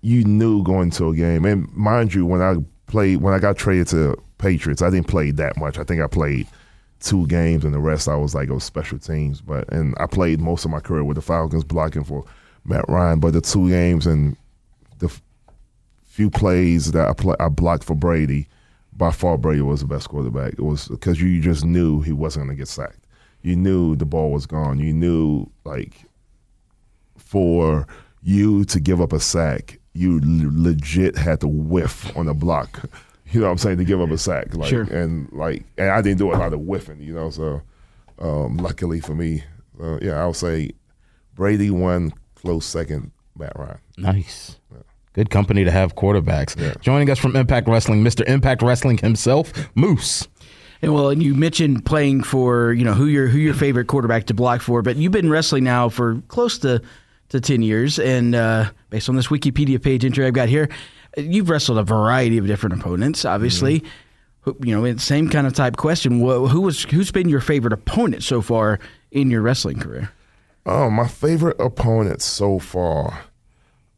you 0.00 0.24
knew 0.24 0.62
going 0.62 0.90
to 0.92 1.08
a 1.10 1.16
game. 1.16 1.44
And 1.44 1.70
mind 1.72 2.14
you, 2.14 2.26
when 2.26 2.40
I 2.42 2.56
played, 2.86 3.18
when 3.22 3.34
I 3.34 3.38
got 3.38 3.56
traded 3.56 3.88
to 3.88 4.16
Patriots, 4.38 4.82
I 4.82 4.90
didn't 4.90 5.08
play 5.08 5.30
that 5.32 5.56
much. 5.56 5.78
I 5.78 5.84
think 5.84 6.02
I 6.02 6.06
played 6.06 6.46
two 7.00 7.26
games, 7.26 7.64
and 7.64 7.74
the 7.74 7.80
rest 7.80 8.08
I 8.08 8.16
was 8.16 8.34
like 8.34 8.48
it 8.48 8.52
was 8.54 8.64
special 8.64 8.98
teams. 8.98 9.40
But 9.40 9.70
and 9.72 9.94
I 9.98 10.06
played 10.06 10.40
most 10.40 10.64
of 10.64 10.70
my 10.70 10.80
career 10.80 11.04
with 11.04 11.16
the 11.16 11.22
Falcons, 11.22 11.64
blocking 11.64 12.04
for 12.04 12.24
Matt 12.64 12.84
Ryan. 12.88 13.20
But 13.20 13.32
the 13.32 13.40
two 13.40 13.68
games 13.68 14.06
and 14.06 14.36
the 14.98 15.10
few 16.04 16.30
plays 16.30 16.92
that 16.92 17.08
I 17.08 17.12
play, 17.12 17.36
I 17.40 17.48
blocked 17.48 17.84
for 17.84 17.94
Brady. 17.94 18.48
By 18.96 19.10
far, 19.10 19.36
Brady 19.38 19.60
was 19.62 19.80
the 19.80 19.86
best 19.86 20.08
quarterback. 20.08 20.52
It 20.54 20.60
was 20.62 20.88
because 20.88 21.20
you 21.20 21.40
just 21.40 21.64
knew 21.64 22.00
he 22.00 22.12
wasn't 22.12 22.46
going 22.46 22.56
to 22.56 22.60
get 22.60 22.68
sacked. 22.68 23.06
You 23.42 23.56
knew 23.56 23.96
the 23.96 24.06
ball 24.06 24.30
was 24.30 24.46
gone. 24.46 24.78
You 24.78 24.92
knew 24.94 25.46
like 25.64 26.04
for 27.16 27.86
you 28.22 28.64
to 28.66 28.80
give 28.80 29.00
up 29.00 29.12
a 29.12 29.20
sack, 29.20 29.78
you 29.92 30.14
l- 30.20 30.50
legit 30.52 31.16
had 31.16 31.40
to 31.40 31.48
whiff 31.48 32.16
on 32.16 32.26
the 32.26 32.34
block. 32.34 32.88
You 33.32 33.40
know 33.40 33.46
what 33.46 33.52
I'm 33.52 33.58
saying 33.58 33.78
to 33.78 33.84
give 33.84 34.00
up 34.00 34.10
a 34.10 34.18
sack, 34.18 34.54
like 34.54 34.68
Sure. 34.68 34.82
and 34.82 35.32
like 35.32 35.64
and 35.78 35.88
I 35.90 36.02
didn't 36.02 36.18
do 36.18 36.30
a 36.30 36.36
lot 36.36 36.52
of 36.52 36.60
whiffing, 36.60 37.00
you 37.00 37.14
know. 37.14 37.30
So 37.30 37.62
um, 38.20 38.58
luckily 38.58 39.00
for 39.00 39.14
me, 39.14 39.42
uh, 39.82 39.98
yeah, 40.00 40.22
I 40.22 40.26
would 40.26 40.36
say 40.36 40.70
Brady 41.34 41.70
won 41.70 42.12
close 42.36 42.64
second, 42.66 43.10
Matt 43.36 43.54
Ryan. 43.58 43.78
Nice. 43.96 44.60
Good 45.14 45.30
company 45.30 45.64
to 45.64 45.70
have 45.70 45.94
quarterbacks. 45.94 46.80
Joining 46.80 47.08
us 47.08 47.18
from 47.18 47.36
Impact 47.36 47.68
Wrestling, 47.68 48.02
Mr. 48.04 48.26
Impact 48.28 48.62
Wrestling 48.62 48.98
himself, 48.98 49.52
Moose. 49.76 50.28
And 50.82 50.92
well, 50.92 51.08
and 51.08 51.22
you 51.22 51.34
mentioned 51.34 51.86
playing 51.86 52.24
for 52.24 52.72
you 52.72 52.84
know 52.84 52.92
who 52.94 53.06
your 53.06 53.28
who 53.28 53.38
your 53.38 53.54
favorite 53.54 53.86
quarterback 53.86 54.26
to 54.26 54.34
block 54.34 54.60
for, 54.60 54.82
but 54.82 54.96
you've 54.96 55.12
been 55.12 55.30
wrestling 55.30 55.64
now 55.64 55.88
for 55.88 56.20
close 56.28 56.58
to 56.58 56.82
to 57.30 57.40
ten 57.40 57.62
years, 57.62 57.98
and 57.98 58.34
uh, 58.34 58.70
based 58.90 59.08
on 59.08 59.16
this 59.16 59.28
Wikipedia 59.28 59.82
page 59.82 60.04
entry 60.04 60.26
I've 60.26 60.34
got 60.34 60.48
here, 60.48 60.68
you've 61.16 61.48
wrestled 61.48 61.78
a 61.78 61.82
variety 61.84 62.36
of 62.36 62.46
different 62.46 62.78
opponents. 62.80 63.24
Obviously, 63.24 63.82
Who- 64.40 64.56
you 64.62 64.74
know, 64.76 64.84
it's 64.84 65.02
same 65.04 65.30
kind 65.30 65.46
of 65.46 65.54
type 65.54 65.76
question. 65.78 66.20
Wh- 66.20 66.50
Who 66.50 66.60
was 66.60 66.82
who's 66.84 67.10
been 67.10 67.28
your 67.30 67.40
favorite 67.40 67.72
opponent 67.72 68.22
so 68.24 68.42
far 68.42 68.78
in 69.10 69.30
your 69.30 69.40
wrestling 69.40 69.78
career? 69.78 70.10
Oh, 70.66 70.90
my 70.90 71.06
favorite 71.08 71.58
opponent 71.60 72.20
so 72.20 72.58
far. 72.58 73.20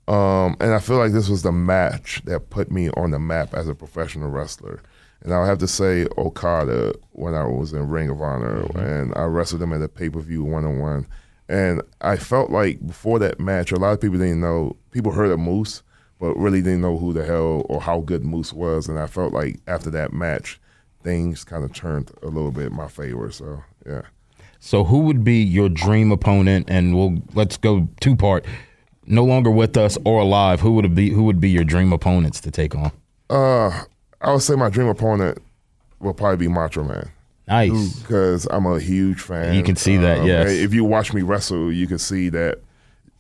Um, 0.09 0.57
and 0.61 0.73
I 0.73 0.79
feel 0.79 0.99
like 0.99 1.13
this 1.13 1.29
was 1.29 1.43
the 1.43 1.53
match 1.53 2.23
that 2.25 2.51
put 2.51 2.71
me 2.71 2.91
on 2.91 3.11
the 3.11 3.19
map 3.19 3.55
as 3.55 3.69
a 3.69 3.75
professional 3.75 4.31
wrestler. 4.31 4.81
And 5.23 5.35
I'll 5.35 5.47
have 5.47 5.59
to 5.59 5.69
say 5.69 6.07
Okada 6.17 6.95
when 7.13 7.35
I 7.35 7.45
was 7.45 7.73
in 7.73 7.89
Ring 7.89 8.11
of 8.11 8.21
Honor 8.21 8.63
and 8.79 9.13
I 9.17 9.25
wrestled 9.25 9.63
him 9.63 9.73
at 9.73 9.83
a 9.83 9.89
pay 9.89 10.09
per 10.09 10.21
view 10.21 10.45
one 10.45 10.65
on 10.65 10.79
one. 10.79 11.07
And 11.49 11.83
I 12.01 12.17
felt 12.17 12.51
like 12.51 12.85
before 12.87 13.19
that 13.21 13.41
match, 13.41 13.73
a 13.73 13.77
lot 13.77 13.93
of 13.93 14.01
people 14.01 14.19
didn't 14.19 14.41
know, 14.41 14.77
people 14.91 15.13
heard 15.13 15.31
of 15.31 15.41
Moose, 15.41 15.83
but 16.21 16.35
really 16.35 16.63
didn't 16.63 16.81
know 16.81 16.99
who 16.99 17.13
the 17.13 17.25
hell 17.25 17.65
or 17.69 17.81
how 17.81 18.01
good 18.01 18.25
Moose 18.25 18.53
was. 18.53 18.89
And 18.89 18.99
I 18.99 19.07
felt 19.07 19.33
like 19.33 19.61
after 19.67 19.91
that 19.91 20.13
match, 20.13 20.61
things 21.03 21.45
kind 21.45 21.65
of 21.65 21.73
turned 21.73 22.11
a 22.23 22.27
little 22.27 22.51
bit 22.51 22.67
in 22.67 22.77
my 22.77 22.89
favor. 22.89 23.31
So, 23.31 23.63
yeah. 23.87 24.03
So, 24.59 24.85
who 24.85 25.01
would 25.01 25.23
be 25.23 25.43
your 25.43 25.69
dream 25.69 26.11
opponent? 26.11 26.69
And 26.69 26.97
we'll 26.97 27.23
let's 27.35 27.57
go 27.57 27.89
two 28.01 28.17
part. 28.17 28.45
No 29.07 29.25
longer 29.25 29.51
with 29.51 29.77
us 29.77 29.97
or 30.05 30.21
alive. 30.21 30.61
Who 30.61 30.73
would 30.73 30.95
be? 30.95 31.11
Who 31.11 31.25
would 31.25 31.41
be 31.41 31.51
your 31.51 31.65
dream 31.65 31.93
opponents 31.93 32.41
to 32.43 32.51
take 32.51 32.75
on? 32.75 32.91
Uh, 33.31 33.85
I 34.21 34.33
would 34.33 34.43
say 34.43 34.55
my 34.55 34.69
dream 34.69 34.89
opponent 34.89 35.39
will 36.01 36.15
probably 36.15 36.37
be 36.37 36.49
Macho 36.49 36.85
Man 36.85 37.11
Nice. 37.49 38.01
because 38.01 38.47
I'm 38.51 38.67
a 38.67 38.79
huge 38.81 39.21
fan. 39.21 39.55
You 39.55 39.63
can 39.63 39.77
see 39.77 39.97
that, 39.97 40.25
yes. 40.25 40.51
If 40.51 40.75
you 40.75 40.85
watch 40.85 41.13
me 41.13 41.23
wrestle, 41.23 41.73
you 41.73 41.87
can 41.87 41.99
see 41.99 42.29
that 42.31 42.59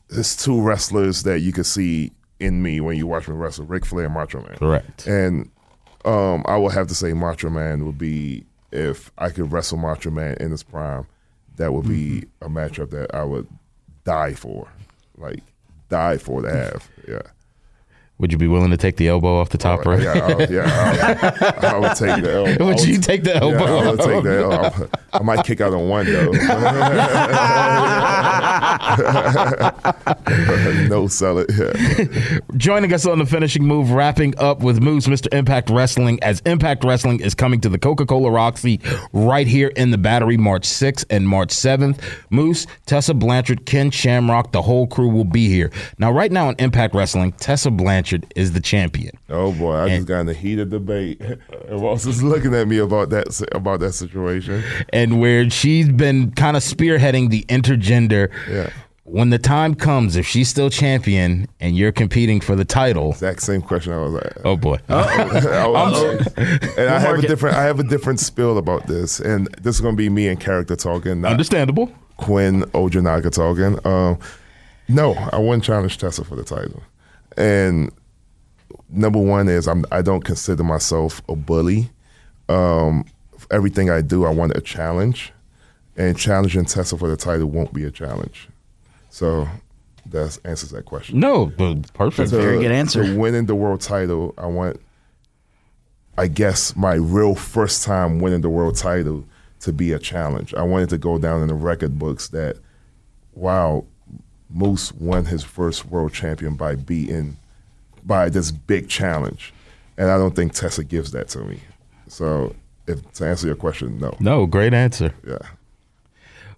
there's 0.09 0.37
two 0.37 0.61
wrestlers 0.61 1.22
that 1.25 1.40
you 1.40 1.53
can 1.53 1.64
see 1.64 2.12
in 2.38 2.62
me 2.62 2.81
when 2.81 2.96
you 2.96 3.07
watch 3.07 3.29
me 3.29 3.35
wrestle: 3.35 3.64
Ric 3.66 3.85
Flair 3.87 4.05
and 4.07 4.14
Macho 4.14 4.40
Man. 4.42 4.57
Correct. 4.57 5.07
And 5.07 5.51
um, 6.05 6.44
I 6.46 6.57
would 6.57 6.72
have 6.72 6.87
to 6.88 6.94
say 6.94 7.12
Macho 7.12 7.51
Man 7.51 7.85
would 7.87 7.99
be 7.99 8.44
if 8.72 9.11
I 9.18 9.31
could 9.31 9.51
wrestle 9.53 9.79
Macho 9.79 10.11
Man 10.11 10.37
in 10.40 10.51
his 10.51 10.62
prime. 10.62 11.07
That 11.57 11.72
would 11.72 11.88
be 11.88 12.25
Mm-hmm. 12.42 12.44
a 12.44 12.49
matchup 12.61 12.90
that 12.90 13.14
I 13.14 13.25
would 13.25 13.49
die 14.05 14.35
for, 14.35 14.68
like 15.16 15.40
die 15.88 16.18
for 16.18 16.42
to 16.42 16.51
have. 16.51 16.88
Yeah. 17.07 17.22
Would 18.19 18.33
you 18.33 18.39
be 18.39 18.49
willing 18.49 18.71
to 18.71 18.79
take 18.79 18.97
the 18.97 19.09
elbow 19.09 19.39
off 19.39 19.51
the 19.51 19.59
top 19.59 19.85
rope? 19.85 20.01
Yeah, 20.01 20.13
I, 20.13 20.47
yeah, 20.51 21.53
I, 21.63 21.67
I 21.67 21.79
would 21.79 21.95
take 21.97 22.23
the 22.23 22.33
elbow. 22.35 22.65
Would 22.65 22.83
you 22.83 22.99
take 22.99 23.25
the 23.25 23.37
elbow? 23.37 23.59
Yeah, 23.59 23.75
I 23.75 23.91
would 23.91 24.01
take 24.01 24.23
the 24.23 24.43
elbow. 24.43 24.89
I 25.13 25.23
might 25.23 25.45
kick 25.45 25.61
out 25.61 25.75
on 25.75 25.87
one 25.87 26.07
though. 26.07 26.31
no 30.89 31.07
sell 31.09 31.39
it. 31.39 31.51
Yeah. 31.55 32.39
Joining 32.57 32.95
us 32.95 33.07
on 33.07 33.19
the 33.19 33.27
finishing 33.27 33.65
move, 33.65 33.91
wrapping 33.91 34.33
up 34.39 34.61
with 34.61 34.81
Moose, 34.81 35.07
Mr. 35.07 35.31
Impact 35.35 35.69
Wrestling, 35.69 36.19
as 36.23 36.41
Impact 36.47 36.85
Wrestling 36.85 37.21
is 37.21 37.35
coming 37.35 37.61
to 37.61 37.69
the 37.69 37.79
Coca 37.79 38.07
Cola 38.07 38.31
Roxy 38.31 38.81
right 39.13 39.47
here 39.47 39.69
in 39.77 39.91
the 39.91 39.99
Battery 39.99 40.39
March 40.39 40.63
6th 40.63 41.05
and 41.11 41.29
March 41.29 41.51
7th. 41.51 42.01
Moose, 42.31 42.67
Tessa 42.87 43.13
Blanchard, 43.13 43.67
Ken 43.67 43.91
Shamrock, 43.91 44.53
the 44.53 44.63
whole 44.63 44.87
crew 44.87 45.11
will 45.11 45.25
be 45.25 45.49
here. 45.49 45.71
Now, 45.99 46.13
right 46.13 46.33
now 46.33 46.49
in 46.49 46.57
Impact 46.59 46.95
Wrestling, 46.95 47.33
Tessa 47.33 47.71
Blanchard 47.71 48.06
is 48.35 48.53
the 48.53 48.61
champion. 48.61 49.16
Oh 49.31 49.53
boy, 49.53 49.75
I 49.75 49.83
And- 49.88 49.90
just 49.97 50.07
got 50.09 50.21
in 50.21 50.29
a 50.29 50.35
heated 50.35 50.71
debate. 50.71 51.21
And 51.69 51.83
Ross 51.83 52.07
is 52.07 52.23
looking 52.23 52.55
at 52.55 52.69
me 52.69 52.79
about 52.79 53.11
that 53.11 53.27
about 53.53 53.81
that 53.81 53.92
situation. 53.92 54.62
and 54.90 55.21
where 55.21 55.51
she's 55.51 55.88
been 55.88 56.31
kind 56.33 56.57
of 56.57 56.62
spearheading 56.62 57.31
the 57.31 57.42
intergender. 57.49 58.31
Yeah. 58.49 58.71
When 59.09 59.31
the 59.31 59.38
time 59.38 59.75
comes, 59.77 60.16
if 60.16 60.27
she's 60.27 60.49
still 60.49 60.69
champion 60.69 61.47
and 61.61 61.77
you're 61.77 61.92
competing 61.92 62.40
for 62.40 62.57
the 62.57 62.64
title, 62.64 63.11
Exact 63.11 63.40
same 63.42 63.62
question 63.62 63.92
I 63.92 63.99
was 64.01 64.12
like. 64.14 64.33
oh 64.45 64.57
boy. 64.57 64.79
I 64.88 65.66
was- 65.66 66.27
and 66.37 66.88
I 66.90 66.99
have 66.99 67.19
a 67.19 67.23
different 67.23 67.57
I 67.57 67.62
have 67.64 67.79
a 67.81 67.85
different 67.85 68.19
spill 68.21 68.59
about 68.59 68.87
this, 68.88 69.21
and 69.21 69.47
this 69.61 69.77
is 69.77 69.81
gonna 69.81 69.97
be 69.97 70.09
me 70.09 70.29
and 70.29 70.38
character 70.40 70.75
talking, 70.77 71.21
not 71.21 71.31
Understandable. 71.33 71.90
Quinn 72.16 72.62
Ojinnaka 72.75 73.31
talking. 73.31 73.79
Um, 73.87 74.19
no, 74.88 75.14
I 75.33 75.38
wouldn't 75.38 75.64
challenge 75.64 75.99
Tessa 75.99 76.25
for 76.25 76.35
the 76.37 76.45
title. 76.45 76.83
And 77.37 77.90
number 78.88 79.18
one 79.18 79.49
is 79.49 79.66
I'm 79.68 79.85
I 79.92 80.03
don't 80.03 80.25
consider 80.25 80.64
myself 80.64 81.22
a 81.29 81.37
bully. 81.37 81.90
Um, 82.49 83.05
everything 83.51 83.90
I 83.90 84.01
do, 84.01 84.25
I 84.25 84.31
want 84.31 84.57
a 84.57 84.61
challenge, 84.61 85.33
and 85.96 86.16
challenging 86.16 86.64
Tessa 86.64 86.96
for 86.96 87.09
the 87.09 87.16
title 87.16 87.46
won't 87.49 87.72
be 87.72 87.85
a 87.85 87.90
challenge. 87.90 88.49
So 89.11 89.49
that 90.07 90.38
answers 90.44 90.70
that 90.70 90.85
question. 90.85 91.18
No, 91.20 91.46
but 91.46 91.92
perfect. 91.94 92.31
To- 92.31 92.37
Very 92.37 92.59
good 92.61 92.72
answer. 92.72 93.05
To 93.05 93.16
winning 93.18 93.46
the 93.46 93.55
world 93.55 93.81
title, 93.81 94.35
I 94.38 94.46
want, 94.46 94.81
I 96.16 96.29
guess, 96.29 96.77
my 96.77 96.94
real 96.94 97.35
first 97.35 97.83
time 97.83 98.20
winning 98.20 98.40
the 98.42 98.49
world 98.51 98.77
title 98.77 99.25
to 99.61 99.72
be 99.72 99.92
a 99.92 99.99
challenge. 99.99 100.55
I 100.55 100.62
wanted 100.62 100.90
to 100.90 100.99
go 100.99 101.18
down 101.18 101.42
in 101.42 101.49
the 101.49 101.55
record 101.55 101.99
books 101.99 102.29
that, 102.29 102.57
wow, 103.35 103.85
Moose 104.51 104.93
won 104.93 105.27
his 105.27 105.43
first 105.43 105.87
world 105.87 106.13
champion 106.13 106.55
by 106.55 106.75
beating, 106.77 107.37
by 108.05 108.29
this 108.29 108.51
big 108.51 108.89
challenge, 108.89 109.53
and 109.99 110.11
I 110.11 110.17
don't 110.19 110.35
think 110.37 110.53
Tessa 110.53 110.85
gives 110.85 111.11
that 111.13 111.29
to 111.31 111.41
me. 111.41 111.61
So, 112.09 112.55
if 112.87 113.13
to 113.15 113.27
answer 113.27 113.47
your 113.49 113.57
question, 113.57 113.99
no, 113.99 114.15
No, 114.21 114.47
great 114.47 114.73
answer. 114.75 115.13
yeah. 115.27 115.39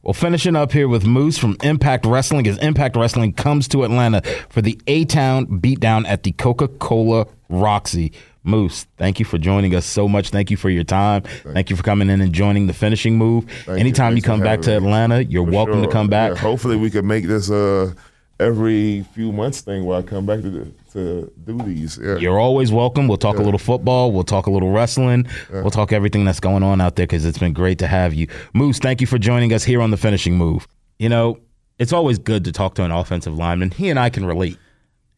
Well, 0.03 0.13
finishing 0.15 0.55
up 0.55 0.73
here 0.73 0.87
with 0.89 1.05
Moose 1.05 1.39
from 1.39 1.57
Impact 1.63 2.07
Wrestling 2.07 2.47
as 2.47 2.57
Impact 2.59 2.97
Wrestling 2.97 3.33
comes 3.33 3.67
to 3.69 3.83
Atlanta 3.83 4.23
for 4.49 4.63
the 4.63 4.81
A 4.87 5.05
Town 5.05 5.47
beatdown 5.61 6.07
at 6.07 6.23
the 6.23 6.33
Coca 6.33 6.69
Cola 6.69 7.27
Roxy. 7.49 8.13
Moose, 8.45 8.87
thank 8.97 9.19
you 9.19 9.25
for 9.25 9.37
joining 9.39 9.75
us 9.75 9.85
so 9.85 10.09
much. 10.09 10.31
Thank 10.31 10.51
you 10.51 10.57
for 10.57 10.71
your 10.71 10.85
time. 10.85 11.23
Thank, 11.23 11.71
you 11.71 11.77
for 11.77 11.83
coming 11.83 12.09
in 12.09 12.21
and 12.21 12.33
joining 12.33 12.67
the 12.67 12.73
finishing 12.73 13.19
move. 13.19 13.45
Thank 13.65 13.81
Anytime 13.81 14.17
you, 14.17 14.23
for 14.23 14.27
come 14.27 14.41
back 14.41 14.63
to. 14.63 14.77
Atlanta, 14.77 15.25
you're 15.25 15.45
For 15.45 15.53
welcome 15.53 15.83
to 15.83 15.89
come 15.89 16.09
back. 16.09 16.33
Yeah, 16.35 16.39
hopefully, 16.39 16.77
we 16.77 16.91
can 16.91 17.07
make 17.07 17.27
this 17.27 17.51
uh 17.51 17.93
every 18.41 19.03
few 19.15 19.33
months 19.33 19.61
thing 19.61 19.85
where 19.85 19.99
I 19.99 20.03
come 20.03 20.25
back 20.25 20.41
to 20.43 20.73
to 20.93 21.33
do 21.45 21.59
these. 21.59 21.99
Yeah. 21.99 22.17
You're 22.17 22.39
always 22.39 22.73
welcome. 22.73 23.09
We'll 23.09 23.19
talk 23.19 23.39
a 23.39 23.43
little 23.43 23.59
football. 23.59 24.13
We'll 24.13 24.25
talk 24.25 24.47
a 24.47 24.51
little 24.51 24.71
wrestling. 24.71 25.27
We'll 25.51 25.71
talk 25.71 25.93
everything 25.93 26.25
that's 26.25 26.41
going 26.41 26.63
on 26.63 26.81
out 26.81 26.97
there 26.97 27.07
because 27.07 27.25
it's 27.25 27.39
been 27.39 27.53
great 27.53 27.79
to 27.81 27.87
have 27.87 28.15
you. 28.15 28.29
Moose, 28.55 28.79
thank 28.79 29.01
you 29.01 29.07
for 29.07 29.19
joining 29.19 29.53
us 29.53 29.65
here 29.65 29.83
on 29.83 29.91
the 29.91 29.97
finishing 29.97 30.37
move. 30.37 30.67
You 30.99 31.09
know, 31.09 31.41
it's 31.79 31.93
always 31.93 32.19
good 32.19 32.45
to 32.45 32.53
talk 32.53 32.75
to 32.77 32.85
an 32.85 32.91
offensive 32.91 33.37
lineman. 33.37 33.71
He 33.71 33.91
and 33.91 33.99
I 33.99 34.11
can 34.11 34.25
relate. 34.25 34.57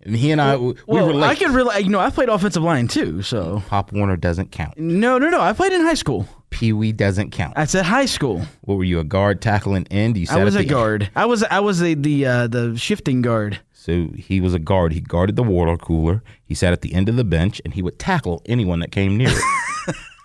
And 0.03 0.17
he 0.17 0.31
and 0.31 0.41
I, 0.41 0.57
we 0.57 0.75
Well, 0.87 1.09
relate. 1.09 1.29
I 1.29 1.35
can 1.35 1.53
really, 1.53 1.83
you 1.83 1.91
know, 1.91 2.01
I 2.01 2.11
played 2.11 2.29
offensive 2.29 2.63
line 2.63 2.89
too. 2.89 3.23
So 3.23 3.63
Pop 3.69 3.93
Warner 3.93 4.17
doesn't 4.17 4.51
count. 4.51 4.79
no, 4.79 5.19
no, 5.19 5.29
no. 5.29 5.41
I 5.41 5.53
played 5.53 5.73
in 5.73 5.83
high 5.83 5.95
school. 5.95 6.27
Pee 6.51 6.73
Wee 6.73 6.93
doesn't 6.93 7.31
count. 7.31 7.55
I 7.57 7.65
said 7.65 7.85
high 7.85 8.07
school. 8.07 8.43
What 8.63 8.77
were 8.77 8.85
you, 8.85 8.99
a 8.99 9.05
guard, 9.05 9.41
tackling 9.41 9.87
end? 9.91 10.17
You 10.17 10.27
I 10.31 10.43
was 10.43 10.57
a 10.57 10.65
guard. 10.65 11.11
I 11.15 11.27
was 11.27 11.43
I 11.45 11.61
was 11.61 11.83
a, 11.83 11.95
the 11.95 12.27
uh, 12.27 12.47
the 12.49 12.77
shifting 12.77 13.23
guard. 13.23 13.61
So 13.73 14.09
he 14.17 14.41
was 14.41 14.53
a 14.53 14.59
guard. 14.59 14.93
He 14.93 15.01
guarded 15.01 15.37
the 15.37 15.43
water 15.43 15.77
cooler. 15.77 16.23
He 16.45 16.55
sat 16.55 16.73
at 16.73 16.83
the 16.83 16.93
end 16.93 17.09
of 17.09 17.17
the 17.17 17.25
bench 17.25 17.63
and 17.65 17.73
he 17.73 17.83
would 17.83 17.99
tackle 17.99 18.43
anyone 18.47 18.81
that 18.81 18.93
came 18.93 19.17
near 19.17 19.29
it. 19.31 19.43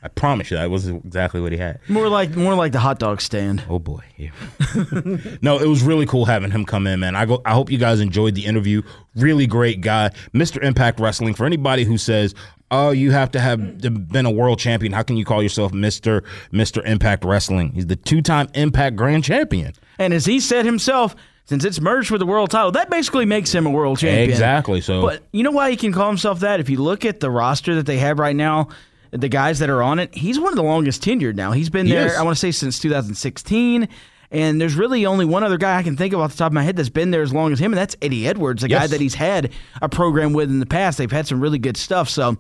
I 0.05 0.07
promise 0.09 0.51
you, 0.51 0.57
that 0.57 0.69
was 0.69 0.87
exactly 0.87 1.41
what 1.41 1.51
he 1.51 1.57
had. 1.57 1.79
More 1.89 2.07
like 2.09 2.35
more 2.35 2.53
like 2.53 2.73
the 2.73 2.79
hot 2.79 2.99
dog 2.99 3.21
stand. 3.21 3.63
Oh 3.67 3.79
boy. 3.79 4.03
Yeah. 4.17 4.29
no, 5.41 5.57
it 5.57 5.67
was 5.67 5.81
really 5.81 6.05
cool 6.05 6.25
having 6.25 6.51
him 6.51 6.63
come 6.63 6.85
in, 6.85 6.99
man. 6.99 7.15
I 7.15 7.25
go 7.25 7.41
I 7.43 7.53
hope 7.53 7.71
you 7.71 7.79
guys 7.79 7.99
enjoyed 7.99 8.35
the 8.35 8.45
interview. 8.45 8.83
Really 9.15 9.47
great 9.47 9.81
guy. 9.81 10.11
Mr. 10.31 10.63
Impact 10.63 10.99
Wrestling. 10.99 11.33
For 11.33 11.47
anybody 11.47 11.85
who 11.85 11.97
says, 11.97 12.35
Oh, 12.69 12.91
you 12.91 13.09
have 13.11 13.31
to 13.31 13.39
have 13.39 13.81
been 13.81 14.27
a 14.27 14.31
world 14.31 14.59
champion. 14.59 14.93
How 14.93 15.01
can 15.01 15.17
you 15.17 15.25
call 15.25 15.41
yourself 15.41 15.71
Mr. 15.71 16.21
Mr. 16.53 16.85
Impact 16.85 17.25
Wrestling? 17.25 17.71
He's 17.71 17.87
the 17.87 17.95
two 17.95 18.21
time 18.21 18.47
Impact 18.53 18.95
Grand 18.95 19.23
Champion. 19.23 19.73
And 19.97 20.13
as 20.13 20.25
he 20.25 20.39
said 20.39 20.65
himself, 20.65 21.15
since 21.45 21.65
it's 21.65 21.81
merged 21.81 22.11
with 22.11 22.19
the 22.19 22.27
world 22.27 22.51
title, 22.51 22.71
that 22.73 22.91
basically 22.91 23.25
makes 23.25 23.53
him 23.53 23.65
a 23.65 23.71
world 23.71 23.97
champion. 23.97 24.29
Exactly. 24.29 24.81
So 24.81 25.01
But 25.01 25.23
you 25.31 25.41
know 25.41 25.51
why 25.51 25.71
he 25.71 25.77
can 25.77 25.93
call 25.93 26.07
himself 26.07 26.41
that? 26.41 26.59
If 26.59 26.69
you 26.69 26.77
look 26.77 27.05
at 27.05 27.21
the 27.21 27.31
roster 27.31 27.73
that 27.75 27.87
they 27.87 27.97
have 27.97 28.19
right 28.19 28.35
now, 28.35 28.69
the 29.11 29.29
guys 29.29 29.59
that 29.59 29.69
are 29.69 29.81
on 29.83 29.99
it, 29.99 30.13
he's 30.15 30.39
one 30.39 30.51
of 30.51 30.55
the 30.55 30.63
longest 30.63 31.01
tenured 31.03 31.35
now. 31.35 31.51
He's 31.51 31.69
been 31.69 31.85
He 31.85 31.93
there, 31.93 32.07
is. 32.07 32.15
I 32.15 32.23
want 32.23 32.35
to 32.35 32.39
say, 32.39 32.51
since 32.51 32.79
2016. 32.79 33.87
And 34.31 34.59
there's 34.59 34.75
really 34.75 35.05
only 35.05 35.23
one 35.23 35.43
other 35.43 35.57
guy 35.57 35.77
I 35.77 35.83
can 35.83 35.95
think 35.95 36.13
of 36.13 36.19
off 36.19 36.31
the 36.31 36.37
top 36.37 36.47
of 36.47 36.53
my 36.53 36.63
head 36.63 36.75
that's 36.75 36.89
been 36.89 37.11
there 37.11 37.21
as 37.21 37.31
long 37.33 37.53
as 37.53 37.59
him, 37.59 37.71
and 37.71 37.77
that's 37.77 37.95
Eddie 38.01 38.27
Edwards, 38.27 38.63
a 38.63 38.67
guy 38.67 38.87
that 38.87 38.99
he's 38.99 39.13
had 39.13 39.51
a 39.81 39.87
program 39.87 40.33
with 40.33 40.49
in 40.49 40.59
the 40.59 40.65
past. 40.65 40.97
They've 40.97 41.11
had 41.11 41.27
some 41.27 41.39
really 41.39 41.59
good 41.59 41.77
stuff. 41.77 42.09
So, 42.09 42.35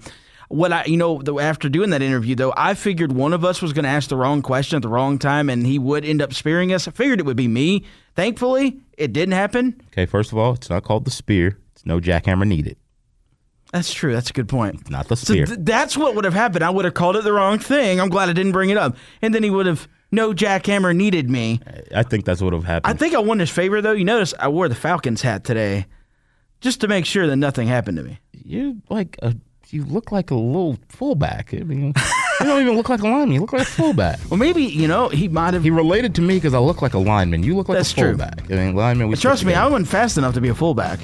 what 0.49 0.73
I, 0.73 0.85
you 0.85 0.97
know, 0.97 1.21
after 1.39 1.69
doing 1.69 1.91
that 1.91 2.01
interview, 2.01 2.35
though, 2.35 2.53
I 2.57 2.73
figured 2.73 3.11
one 3.11 3.33
of 3.33 3.45
us 3.45 3.61
was 3.61 3.71
going 3.71 3.83
to 3.83 3.89
ask 3.89 4.09
the 4.09 4.17
wrong 4.17 4.41
question 4.41 4.75
at 4.75 4.81
the 4.81 4.89
wrong 4.89 5.17
time, 5.19 5.49
and 5.49 5.65
he 5.65 5.79
would 5.79 6.03
end 6.03 6.21
up 6.21 6.33
spearing 6.33 6.73
us. 6.73 6.87
I 6.87 6.91
figured 6.91 7.19
it 7.19 7.25
would 7.25 7.37
be 7.37 7.47
me. 7.47 7.85
Thankfully, 8.15 8.79
it 8.97 9.13
didn't 9.13 9.33
happen. 9.33 9.81
Okay, 9.87 10.05
first 10.05 10.31
of 10.31 10.37
all, 10.37 10.53
it's 10.53 10.69
not 10.69 10.83
called 10.83 11.05
the 11.05 11.11
spear. 11.11 11.57
It's 11.73 11.85
no 11.85 11.99
jackhammer 11.99 12.47
needed. 12.47 12.77
That's 13.75 13.93
true. 13.93 14.13
That's 14.13 14.29
a 14.29 14.33
good 14.33 14.47
point. 14.47 14.89
Not 14.89 15.09
the 15.09 15.17
So 15.17 15.33
spear. 15.33 15.45
th- 15.45 15.59
that's 15.63 15.97
what 15.97 16.15
would 16.15 16.23
have 16.23 16.33
happened. 16.33 16.63
I 16.63 16.69
would 16.69 16.85
have 16.85 16.93
called 16.93 17.17
it 17.17 17.25
the 17.25 17.33
wrong 17.33 17.59
thing. 17.59 17.99
I'm 17.99 18.07
glad 18.07 18.29
I 18.29 18.33
didn't 18.33 18.53
bring 18.53 18.69
it 18.69 18.77
up. 18.77 18.95
And 19.21 19.35
then 19.35 19.43
he 19.43 19.49
would 19.49 19.65
have, 19.65 19.89
no 20.13 20.31
jackhammer 20.33 20.95
needed 20.95 21.29
me. 21.29 21.59
I 21.93 22.03
think 22.03 22.23
that's 22.23 22.39
what 22.41 22.53
would 22.53 22.57
have 22.59 22.63
happened. 22.63 22.93
I 22.95 22.97
think 22.97 23.13
I 23.13 23.19
won 23.19 23.39
his 23.39 23.49
favor, 23.49 23.81
though. 23.81 23.91
You 23.91 24.05
notice 24.05 24.33
I 24.39 24.47
wore 24.47 24.69
the 24.69 24.75
Falcons 24.75 25.21
hat 25.21 25.43
today 25.43 25.87
just 26.61 26.79
to 26.81 26.87
make 26.87 27.05
sure 27.05 27.27
that 27.27 27.35
nothing 27.35 27.67
happened 27.67 27.97
to 27.97 28.03
me. 28.03 28.17
you 28.31 28.81
like 28.89 29.17
a 29.21 29.35
you 29.71 29.83
look 29.83 30.11
like 30.11 30.31
a 30.31 30.35
little 30.35 30.77
fullback. 30.89 31.53
I 31.53 31.57
mean, 31.57 31.87
you 32.39 32.45
don't 32.45 32.61
even 32.61 32.77
look 32.77 32.87
like 32.87 33.01
a 33.01 33.07
lineman. 33.07 33.31
You 33.33 33.41
look 33.41 33.51
like 33.51 33.63
a 33.63 33.65
fullback. 33.65 34.19
Well, 34.29 34.37
maybe, 34.37 34.63
you 34.63 34.87
know, 34.87 35.09
he 35.09 35.27
might 35.27 35.53
have. 35.55 35.63
He 35.63 35.71
related 35.71 36.15
to 36.15 36.21
me 36.21 36.35
because 36.35 36.53
I 36.53 36.59
look 36.59 36.81
like 36.83 36.93
a 36.93 36.99
lineman. 36.99 37.43
You 37.43 37.55
look 37.57 37.67
like 37.67 37.79
That's 37.79 37.91
a 37.91 37.95
true. 37.95 38.09
fullback. 38.15 38.49
I 38.49 38.55
mean, 38.55 38.75
lineman. 38.75 39.09
We 39.09 39.15
Trust 39.15 39.43
me, 39.43 39.53
I 39.55 39.65
wasn't 39.65 39.87
fast 39.89 40.17
enough 40.19 40.35
to 40.35 40.39
be 40.41 40.49
a 40.49 40.55
fullback. 40.55 40.99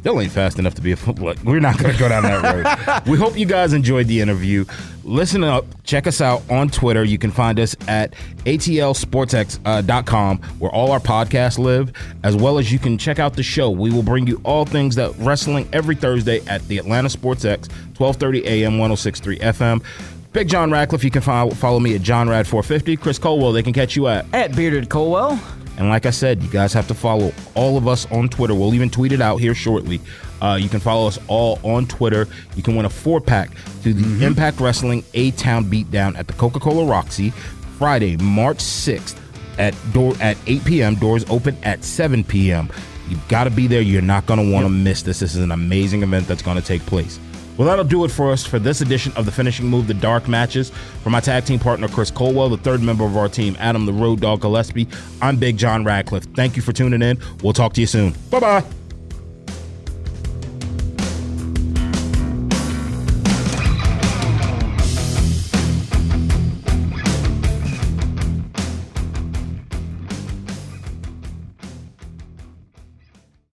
Still 0.00 0.18
ain't 0.18 0.32
fast 0.32 0.58
enough 0.58 0.74
to 0.76 0.80
be 0.80 0.92
a 0.92 0.96
fullback. 0.96 1.44
We're 1.44 1.60
not 1.60 1.76
going 1.76 1.92
to 1.92 1.98
go 1.98 2.08
down 2.08 2.22
that 2.22 2.42
road. 2.42 3.06
we 3.06 3.18
hope 3.18 3.38
you 3.38 3.44
guys 3.44 3.74
enjoyed 3.74 4.06
the 4.06 4.22
interview. 4.22 4.64
Listen 5.04 5.44
up. 5.44 5.66
Check 5.84 6.06
us 6.06 6.22
out 6.22 6.42
on 6.50 6.70
Twitter. 6.70 7.04
You 7.04 7.18
can 7.18 7.30
find 7.30 7.60
us 7.60 7.76
at 7.86 8.14
atlsportx.com, 8.46 10.40
uh, 10.42 10.46
where 10.58 10.70
all 10.70 10.90
our 10.90 11.00
podcasts 11.00 11.58
live, 11.58 11.92
as 12.24 12.34
well 12.34 12.58
as 12.58 12.72
you 12.72 12.78
can 12.78 12.96
check 12.96 13.18
out 13.18 13.34
the 13.34 13.42
show. 13.42 13.68
We 13.68 13.90
will 13.90 14.02
bring 14.02 14.26
you 14.26 14.40
all 14.42 14.64
things 14.64 14.94
that 14.94 15.12
wrestling 15.18 15.68
every 15.70 15.96
Thursday 15.96 16.40
at 16.46 16.66
the 16.66 16.78
Atlanta 16.78 17.10
Sports 17.10 17.44
X, 17.44 17.68
1230 17.98 18.46
AM, 18.46 18.78
1063 18.78 19.38
FM. 19.40 19.84
Big 20.32 20.48
John 20.48 20.70
Radcliffe, 20.70 21.04
you 21.04 21.10
can 21.10 21.20
follow, 21.20 21.50
follow 21.50 21.78
me 21.78 21.94
at 21.94 22.00
John 22.00 22.26
Rad 22.26 22.46
450. 22.46 22.96
Chris 22.96 23.18
Culwell, 23.18 23.52
they 23.52 23.62
can 23.62 23.74
catch 23.74 23.96
you 23.96 24.08
at 24.08 24.24
At 24.32 24.56
Bearded 24.56 24.88
Culwell. 24.88 25.38
And 25.80 25.88
like 25.88 26.04
I 26.04 26.10
said, 26.10 26.42
you 26.42 26.50
guys 26.50 26.74
have 26.74 26.86
to 26.88 26.94
follow 26.94 27.32
all 27.54 27.78
of 27.78 27.88
us 27.88 28.04
on 28.12 28.28
Twitter. 28.28 28.54
We'll 28.54 28.74
even 28.74 28.90
tweet 28.90 29.12
it 29.12 29.22
out 29.22 29.38
here 29.38 29.54
shortly. 29.54 29.98
Uh, 30.42 30.58
you 30.60 30.68
can 30.68 30.78
follow 30.78 31.08
us 31.08 31.18
all 31.26 31.58
on 31.62 31.86
Twitter. 31.86 32.28
You 32.54 32.62
can 32.62 32.76
win 32.76 32.84
a 32.84 32.90
four 32.90 33.18
pack 33.18 33.50
to 33.82 33.94
the 33.94 34.26
Impact 34.26 34.60
Wrestling 34.60 35.02
A 35.14 35.30
Town 35.30 35.64
Beatdown 35.64 36.18
at 36.18 36.26
the 36.26 36.34
Coca 36.34 36.60
Cola 36.60 36.84
Roxy 36.84 37.30
Friday, 37.78 38.18
March 38.18 38.58
6th 38.58 39.16
at 39.56 39.74
door 39.94 40.12
at 40.20 40.36
8 40.46 40.66
p.m. 40.66 40.94
Doors 40.96 41.24
open 41.30 41.56
at 41.62 41.82
7 41.82 42.24
p.m. 42.24 42.70
You've 43.08 43.26
got 43.28 43.44
to 43.44 43.50
be 43.50 43.66
there. 43.66 43.80
You're 43.80 44.02
not 44.02 44.26
going 44.26 44.38
to 44.46 44.52
want 44.52 44.66
to 44.66 44.70
miss 44.70 45.00
this. 45.00 45.20
This 45.20 45.34
is 45.34 45.42
an 45.42 45.50
amazing 45.50 46.02
event 46.02 46.26
that's 46.28 46.42
going 46.42 46.58
to 46.58 46.62
take 46.62 46.84
place. 46.84 47.18
Well, 47.60 47.68
that'll 47.68 47.84
do 47.84 48.06
it 48.06 48.10
for 48.10 48.32
us 48.32 48.46
for 48.46 48.58
this 48.58 48.80
edition 48.80 49.12
of 49.16 49.26
the 49.26 49.30
Finishing 49.30 49.66
Move, 49.66 49.86
the 49.86 49.92
Dark 49.92 50.28
Matches. 50.28 50.70
For 51.02 51.10
my 51.10 51.20
tag 51.20 51.44
team 51.44 51.58
partner, 51.58 51.88
Chris 51.88 52.10
Culwell, 52.10 52.48
the 52.48 52.56
third 52.56 52.80
member 52.80 53.04
of 53.04 53.18
our 53.18 53.28
team, 53.28 53.54
Adam 53.58 53.84
the 53.84 53.92
Road 53.92 54.20
Dog 54.20 54.40
Gillespie, 54.40 54.88
I'm 55.20 55.36
Big 55.36 55.58
John 55.58 55.84
Radcliffe. 55.84 56.24
Thank 56.34 56.56
you 56.56 56.62
for 56.62 56.72
tuning 56.72 57.02
in. 57.02 57.18
We'll 57.42 57.52
talk 57.52 57.74
to 57.74 57.82
you 57.82 57.86
soon. 57.86 58.14
Bye 58.30 58.40
bye. 58.40 58.79